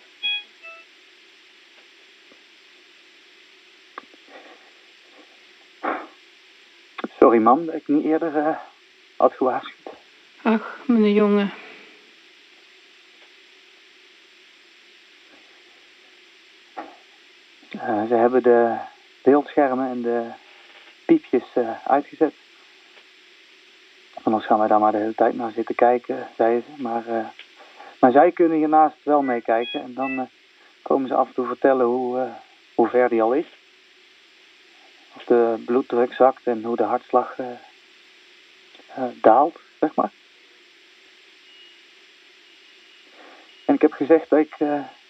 Sorry 7.19 7.39
man, 7.39 7.67
dat 7.67 7.75
ik 7.75 7.89
niet 7.89 8.05
eerder 8.05 8.59
had 9.17 9.33
gewaarschuwd. 9.33 9.95
Ach, 10.43 10.79
mijn 10.87 11.13
jongen. 11.13 11.62
Eh, 17.83 18.03
ze 18.09 18.15
hebben 18.15 18.43
de 18.43 18.77
beeldschermen 19.23 19.89
en 19.89 20.03
de 20.03 20.27
piepjes 21.07 21.45
eh, 21.55 21.87
uitgezet. 21.87 22.35
Anders 24.23 24.47
gaan 24.47 24.59
wij 24.59 24.69
daar 24.69 24.81
maar 24.81 24.93
de 24.93 24.99
hele 24.99 25.15
tijd 25.15 25.35
naar 25.35 25.51
zitten 25.51 25.75
kijken, 25.75 26.29
zeiden 26.37 26.63
ze. 26.63 26.83
Maar, 26.83 27.07
eh, 27.07 27.27
maar 27.99 28.13
zij 28.13 28.33
kunnen 28.33 28.59
hiernaast 28.59 28.97
wel 29.03 29.23
meekijken. 29.23 29.83
En 29.83 29.95
dan 29.95 30.29
komen 30.83 31.09
ze 31.09 31.15
af 31.15 31.27
en 31.29 31.35
toe 31.35 31.47
vertellen 31.47 31.87
hoe, 31.87 32.29
hoe 32.75 32.89
ver 32.89 33.09
die 33.09 33.23
al 33.23 33.33
is. 33.33 33.47
Of 35.17 35.25
de 35.25 35.63
bloeddruk 35.67 36.13
zakt 36.13 36.47
en 36.47 36.65
hoe 36.65 36.77
de 36.77 36.83
hartslag 36.83 37.37
daalt, 39.21 39.61
zeg 39.81 39.95
maar. 39.95 40.11
En 43.65 43.75
ik 43.75 43.83
heb 43.83 43.93
gezegd 43.93 44.31
dat 44.31 44.39
ik 44.39 44.61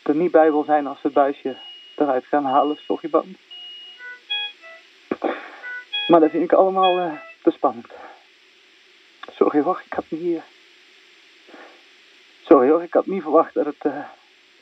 er 0.02 0.14
niet 0.14 0.30
bij 0.30 0.50
wil 0.50 0.64
zijn 0.64 0.86
als 0.86 1.02
het 1.02 1.12
buisje 1.12 1.56
eruit 1.96 2.24
gaan 2.26 2.44
halen, 2.44 2.78
sorry 2.86 3.08
man. 3.10 3.36
Maar 6.06 6.20
dat 6.20 6.30
vind 6.30 6.44
ik 6.44 6.52
allemaal 6.52 6.98
eh, 6.98 7.12
te 7.42 7.50
spannend. 7.50 7.86
Sorry 9.32 9.60
hoor, 9.62 9.82
ik 9.86 9.92
had 9.92 10.04
niet... 10.08 10.36
eh, 10.36 10.42
Sorry 12.44 12.68
hoor, 12.68 12.82
ik 12.82 12.92
had 12.94 13.06
niet 13.06 13.22
verwacht 13.22 13.54
dat 13.54 13.64
het, 13.64 13.78
eh, 13.80 14.04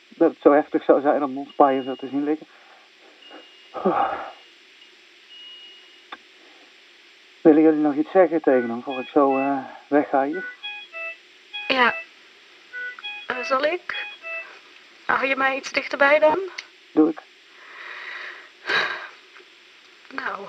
dat 0.08 0.30
het 0.30 0.40
zo 0.42 0.52
heftig 0.52 0.84
zou 0.84 1.00
zijn 1.00 1.22
om 1.22 1.38
ons 1.38 1.52
paaien 1.52 1.84
zo 1.84 1.94
te 1.94 2.08
zien 2.08 2.24
liggen. 2.24 2.46
Oh. 3.72 4.12
Willen 7.40 7.62
jullie 7.62 7.80
nog 7.80 7.94
iets 7.94 8.10
zeggen 8.10 8.42
tegen 8.42 8.70
hem 8.70 8.82
voor 8.82 9.00
ik 9.00 9.08
zo 9.08 9.38
wegga 9.88 10.24
hier? 10.24 10.44
Ja. 11.68 11.94
Zal 13.42 13.64
ik? 13.64 14.06
Hou 15.06 15.26
je 15.26 15.36
mij 15.36 15.56
iets 15.56 15.72
dichterbij 15.72 16.18
dan? 16.18 16.38
Doe 16.92 17.08
ik. 17.10 17.20
Nou. 20.08 20.48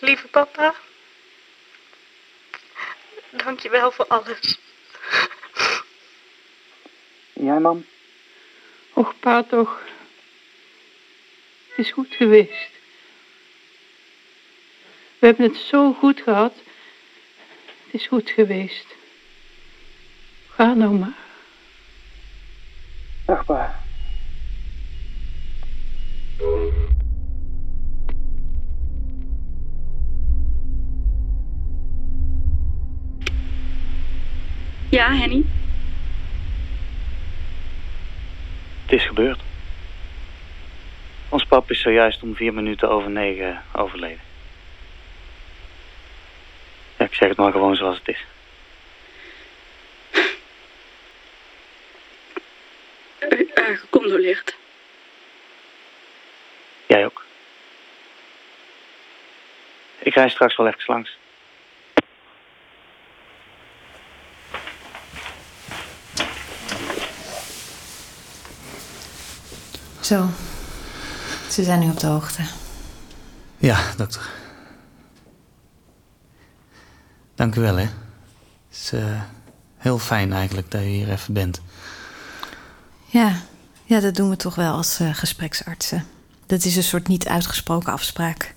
Lieve 0.00 0.28
papa. 0.28 0.74
Dank 3.30 3.60
je 3.60 3.68
wel 3.68 3.90
voor 3.90 4.06
alles. 4.06 4.58
Jij 7.32 7.58
mam? 7.58 7.86
Och, 8.92 9.18
pa 9.20 9.42
toch. 9.42 9.82
Het 11.68 11.78
is 11.86 11.92
goed 11.92 12.14
geweest. 12.14 12.70
We 15.18 15.26
hebben 15.26 15.44
het 15.44 15.56
zo 15.56 15.92
goed 15.92 16.20
gehad. 16.20 16.54
Het 17.84 18.00
is 18.00 18.06
goed 18.06 18.30
geweest. 18.30 18.86
Ga 20.48 20.74
nou 20.74 20.92
maar. 20.92 21.29
Dag 23.30 23.44
pa. 23.44 23.74
Ja, 34.88 35.14
Henny? 35.14 35.44
Het 38.82 38.92
is 38.92 39.06
gebeurd. 39.06 39.40
Ons 41.28 41.44
pap 41.44 41.70
is 41.70 41.80
zojuist 41.80 42.22
om 42.22 42.36
vier 42.36 42.54
minuten 42.54 42.90
over 42.90 43.10
negen 43.10 43.62
overleden. 43.72 44.20
Ja, 46.98 47.04
ik 47.04 47.14
zeg 47.14 47.28
het 47.28 47.38
maar 47.38 47.52
gewoon 47.52 47.76
zoals 47.76 47.98
het 47.98 48.08
is. 48.08 48.24
Uh, 53.20 53.40
uh, 53.40 53.78
gecondoleerd. 54.10 54.56
Jij 56.86 57.04
ook. 57.04 57.24
Ik 59.98 60.14
rij 60.14 60.28
straks 60.28 60.56
wel 60.56 60.66
even 60.66 60.84
langs. 60.86 61.18
Zo. 70.00 70.26
Ze 71.50 71.62
zijn 71.62 71.80
nu 71.80 71.90
op 71.90 72.00
de 72.00 72.06
hoogte. 72.06 72.42
Ja, 73.58 73.94
dokter. 73.96 74.30
Dank 77.34 77.54
u 77.54 77.60
wel, 77.60 77.76
hè. 77.76 77.82
Het 77.82 78.78
is 78.78 78.92
eh, 78.92 79.22
heel 79.76 79.98
fijn 79.98 80.32
eigenlijk 80.32 80.70
dat 80.70 80.80
je 80.80 80.86
hier 80.86 81.10
even 81.10 81.34
bent. 81.34 81.62
Ja, 83.06 83.40
ja 83.90 84.00
dat 84.00 84.14
doen 84.14 84.30
we 84.30 84.36
toch 84.36 84.54
wel 84.54 84.72
als 84.72 85.00
eh, 85.00 85.14
gespreksartsen. 85.14 86.06
Dat 86.46 86.64
is 86.64 86.76
een 86.76 86.82
soort 86.82 87.08
niet 87.08 87.28
uitgesproken 87.28 87.92
afspraak. 87.92 88.54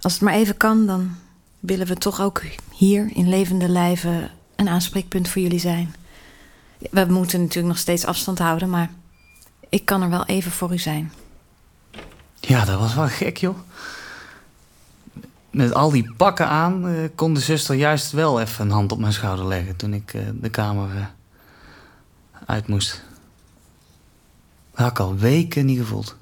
Als 0.00 0.12
het 0.12 0.22
maar 0.22 0.34
even 0.34 0.56
kan, 0.56 0.86
dan 0.86 1.14
willen 1.60 1.86
we 1.86 1.94
toch 1.94 2.20
ook 2.20 2.42
hier 2.72 3.10
in 3.14 3.28
levende 3.28 3.68
lijven 3.68 4.30
een 4.56 4.68
aanspreekpunt 4.68 5.28
voor 5.28 5.42
jullie 5.42 5.58
zijn. 5.58 5.94
We 6.90 7.04
moeten 7.04 7.40
natuurlijk 7.40 7.66
nog 7.66 7.78
steeds 7.78 8.04
afstand 8.04 8.38
houden, 8.38 8.70
maar 8.70 8.90
ik 9.68 9.84
kan 9.84 10.02
er 10.02 10.10
wel 10.10 10.26
even 10.26 10.50
voor 10.50 10.72
u 10.72 10.78
zijn. 10.78 11.12
Ja, 12.40 12.64
dat 12.64 12.78
was 12.78 12.94
wel 12.94 13.08
gek, 13.08 13.36
joh. 13.36 13.58
Met 15.50 15.74
al 15.74 15.90
die 15.90 16.12
pakken 16.16 16.48
aan 16.48 16.88
eh, 16.88 16.94
kon 17.14 17.34
de 17.34 17.40
zuster 17.40 17.74
juist 17.74 18.12
wel 18.12 18.40
even 18.40 18.64
een 18.64 18.72
hand 18.72 18.92
op 18.92 18.98
mijn 18.98 19.12
schouder 19.12 19.46
leggen 19.46 19.76
toen 19.76 19.94
ik 19.94 20.14
eh, 20.14 20.22
de 20.40 20.50
kamer 20.50 21.10
uit 22.46 22.66
moest. 22.66 23.02
Dat 24.82 24.90
had 24.90 25.00
ik 25.00 25.12
al 25.12 25.16
weken 25.16 25.66
niet 25.66 25.78
gevoeld. 25.78 26.16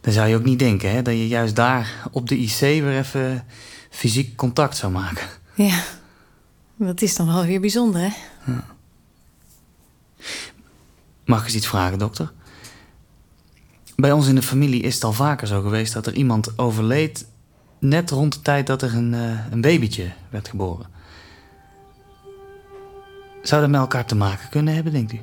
Dan 0.00 0.12
zou 0.12 0.28
je 0.28 0.36
ook 0.36 0.44
niet 0.44 0.58
denken, 0.58 0.90
hè, 0.90 1.02
dat 1.02 1.14
je 1.14 1.28
juist 1.28 1.56
daar 1.56 2.08
op 2.10 2.28
de 2.28 2.38
IC 2.38 2.58
weer 2.58 2.98
even 2.98 3.46
fysiek 3.90 4.36
contact 4.36 4.76
zou 4.76 4.92
maken. 4.92 5.26
Ja, 5.54 5.82
dat 6.76 7.02
is 7.02 7.16
dan 7.16 7.26
wel 7.26 7.44
weer 7.44 7.60
bijzonder, 7.60 8.00
hè? 8.00 8.08
Mag 11.24 11.38
ik 11.38 11.44
eens 11.44 11.54
iets 11.54 11.66
vragen, 11.66 11.98
dokter? 11.98 12.32
Bij 13.96 14.12
ons 14.12 14.26
in 14.26 14.34
de 14.34 14.42
familie 14.42 14.82
is 14.82 14.94
het 14.94 15.04
al 15.04 15.12
vaker 15.12 15.46
zo 15.46 15.62
geweest 15.62 15.92
dat 15.92 16.06
er 16.06 16.14
iemand 16.14 16.58
overleed 16.58 17.26
net 17.78 18.10
rond 18.10 18.32
de 18.32 18.42
tijd 18.42 18.66
dat 18.66 18.82
er 18.82 18.94
een, 18.94 19.14
eh, 19.14 19.52
een 19.52 19.60
babytje 19.60 20.12
werd 20.30 20.48
geboren. 20.48 20.86
Zou 23.42 23.60
dat 23.60 23.70
met 23.70 23.80
elkaar 23.80 24.06
te 24.06 24.14
maken 24.14 24.48
kunnen 24.48 24.74
hebben, 24.74 24.92
denkt 24.92 25.12
u? 25.12 25.20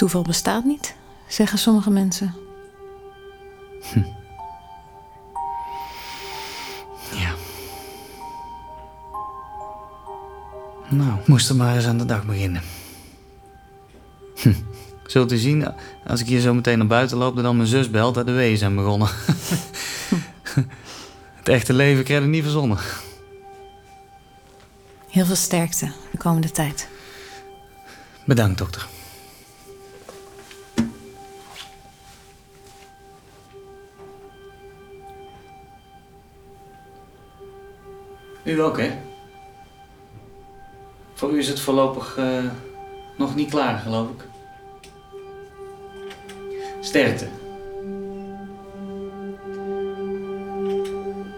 Toeval 0.00 0.22
bestaat 0.22 0.64
niet, 0.64 0.94
zeggen 1.28 1.58
sommige 1.58 1.90
mensen. 1.90 2.34
Ja. 7.12 7.34
Nou, 10.88 11.18
moest 11.26 11.48
er 11.48 11.56
maar 11.56 11.76
eens 11.76 11.86
aan 11.86 11.98
de 11.98 12.04
dag 12.04 12.24
beginnen. 12.24 12.62
Hm. 14.36 14.52
Zult 15.06 15.32
u 15.32 15.36
zien, 15.36 15.72
als 16.06 16.20
ik 16.20 16.26
hier 16.26 16.40
zo 16.40 16.54
meteen 16.54 16.78
naar 16.78 16.86
buiten 16.86 17.16
loop, 17.16 17.34
dat 17.34 17.44
dan 17.44 17.56
mijn 17.56 17.68
zus 17.68 17.90
belt 17.90 18.14
dat 18.14 18.26
de 18.26 18.32
weeën 18.32 18.58
zijn 18.58 18.74
begonnen. 18.74 19.08
Het 21.38 21.48
echte 21.48 21.72
leven 21.72 22.04
krijg 22.04 22.22
ik 22.22 22.28
niet 22.28 22.42
verzonnen. 22.42 22.78
Heel 25.08 25.24
veel 25.24 25.36
sterkte 25.36 25.92
de 26.10 26.18
komende 26.18 26.50
tijd. 26.50 26.88
Bedankt, 28.24 28.58
dokter. 28.58 28.88
U 38.50 38.62
ook, 38.62 38.78
hè? 38.78 38.90
Voor 41.14 41.30
u 41.30 41.38
is 41.38 41.48
het 41.48 41.60
voorlopig 41.60 42.16
eh, 42.16 42.44
nog 43.16 43.34
niet 43.34 43.50
klaar, 43.50 43.78
geloof 43.78 44.08
ik. 44.10 44.24
Sterkte. 46.80 47.28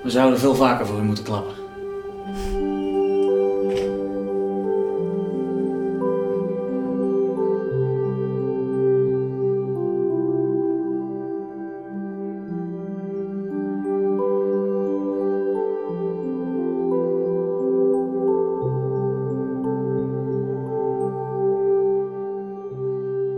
We 0.02 0.10
zouden 0.10 0.38
veel 0.38 0.54
vaker 0.54 0.86
voor 0.86 0.98
u 0.98 1.02
moeten 1.02 1.24
klappen. 1.24 1.61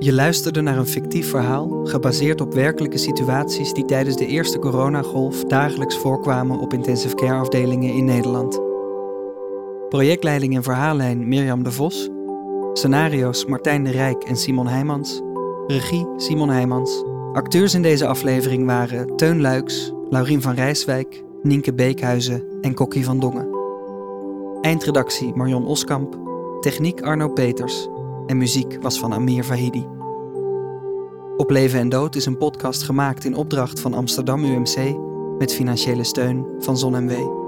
Je 0.04 0.12
luisterde 0.12 0.60
naar 0.60 0.78
een 0.78 0.86
fictief 0.86 1.30
verhaal 1.30 1.84
gebaseerd 1.84 2.40
op 2.40 2.54
werkelijke 2.54 2.98
situaties 2.98 3.72
die 3.72 3.84
tijdens 3.84 4.16
de 4.16 4.26
eerste 4.26 4.58
coronagolf 4.58 5.44
dagelijks 5.44 5.98
voorkwamen 5.98 6.58
op 6.58 6.72
intensive 6.72 7.14
care 7.14 7.38
afdelingen 7.38 7.94
in 7.94 8.04
Nederland. 8.04 8.60
Projectleiding 9.88 10.56
en 10.56 10.62
verhaallijn 10.62 11.28
Mirjam 11.28 11.62
de 11.62 11.72
Vos. 11.72 12.10
Scenario's 12.72 13.44
Martijn 13.44 13.84
de 13.84 13.90
Rijk 13.90 14.24
en 14.24 14.36
Simon 14.36 14.66
Heijmans. 14.66 15.22
Regie 15.66 16.06
Simon 16.16 16.48
Heijmans. 16.48 17.04
Acteurs 17.32 17.74
in 17.74 17.82
deze 17.82 18.06
aflevering 18.06 18.66
waren 18.66 19.16
Teun 19.16 19.40
Luiks, 19.40 19.92
Laurien 20.10 20.42
van 20.42 20.54
Rijswijk, 20.54 21.24
Nienke 21.42 21.74
Beekhuizen 21.74 22.44
en 22.60 22.74
Kokkie 22.74 23.04
van 23.04 23.20
Dongen. 23.20 23.48
Eindredactie 24.60 25.34
Marion 25.34 25.66
Oskamp. 25.66 26.18
Techniek 26.60 27.02
Arno 27.02 27.28
Peters. 27.28 27.88
En 28.26 28.36
muziek 28.36 28.78
was 28.82 28.98
van 28.98 29.12
Amir 29.12 29.44
Vahidi. 29.44 29.93
Op 31.36 31.50
Leven 31.50 31.78
en 31.78 31.88
Dood 31.88 32.14
is 32.14 32.26
een 32.26 32.36
podcast 32.36 32.82
gemaakt 32.82 33.24
in 33.24 33.34
opdracht 33.34 33.80
van 33.80 33.94
Amsterdam 33.94 34.44
UMC 34.44 34.96
met 35.38 35.54
financiële 35.54 36.04
steun 36.04 36.46
van 36.58 36.78
ZonMW. 36.78 37.43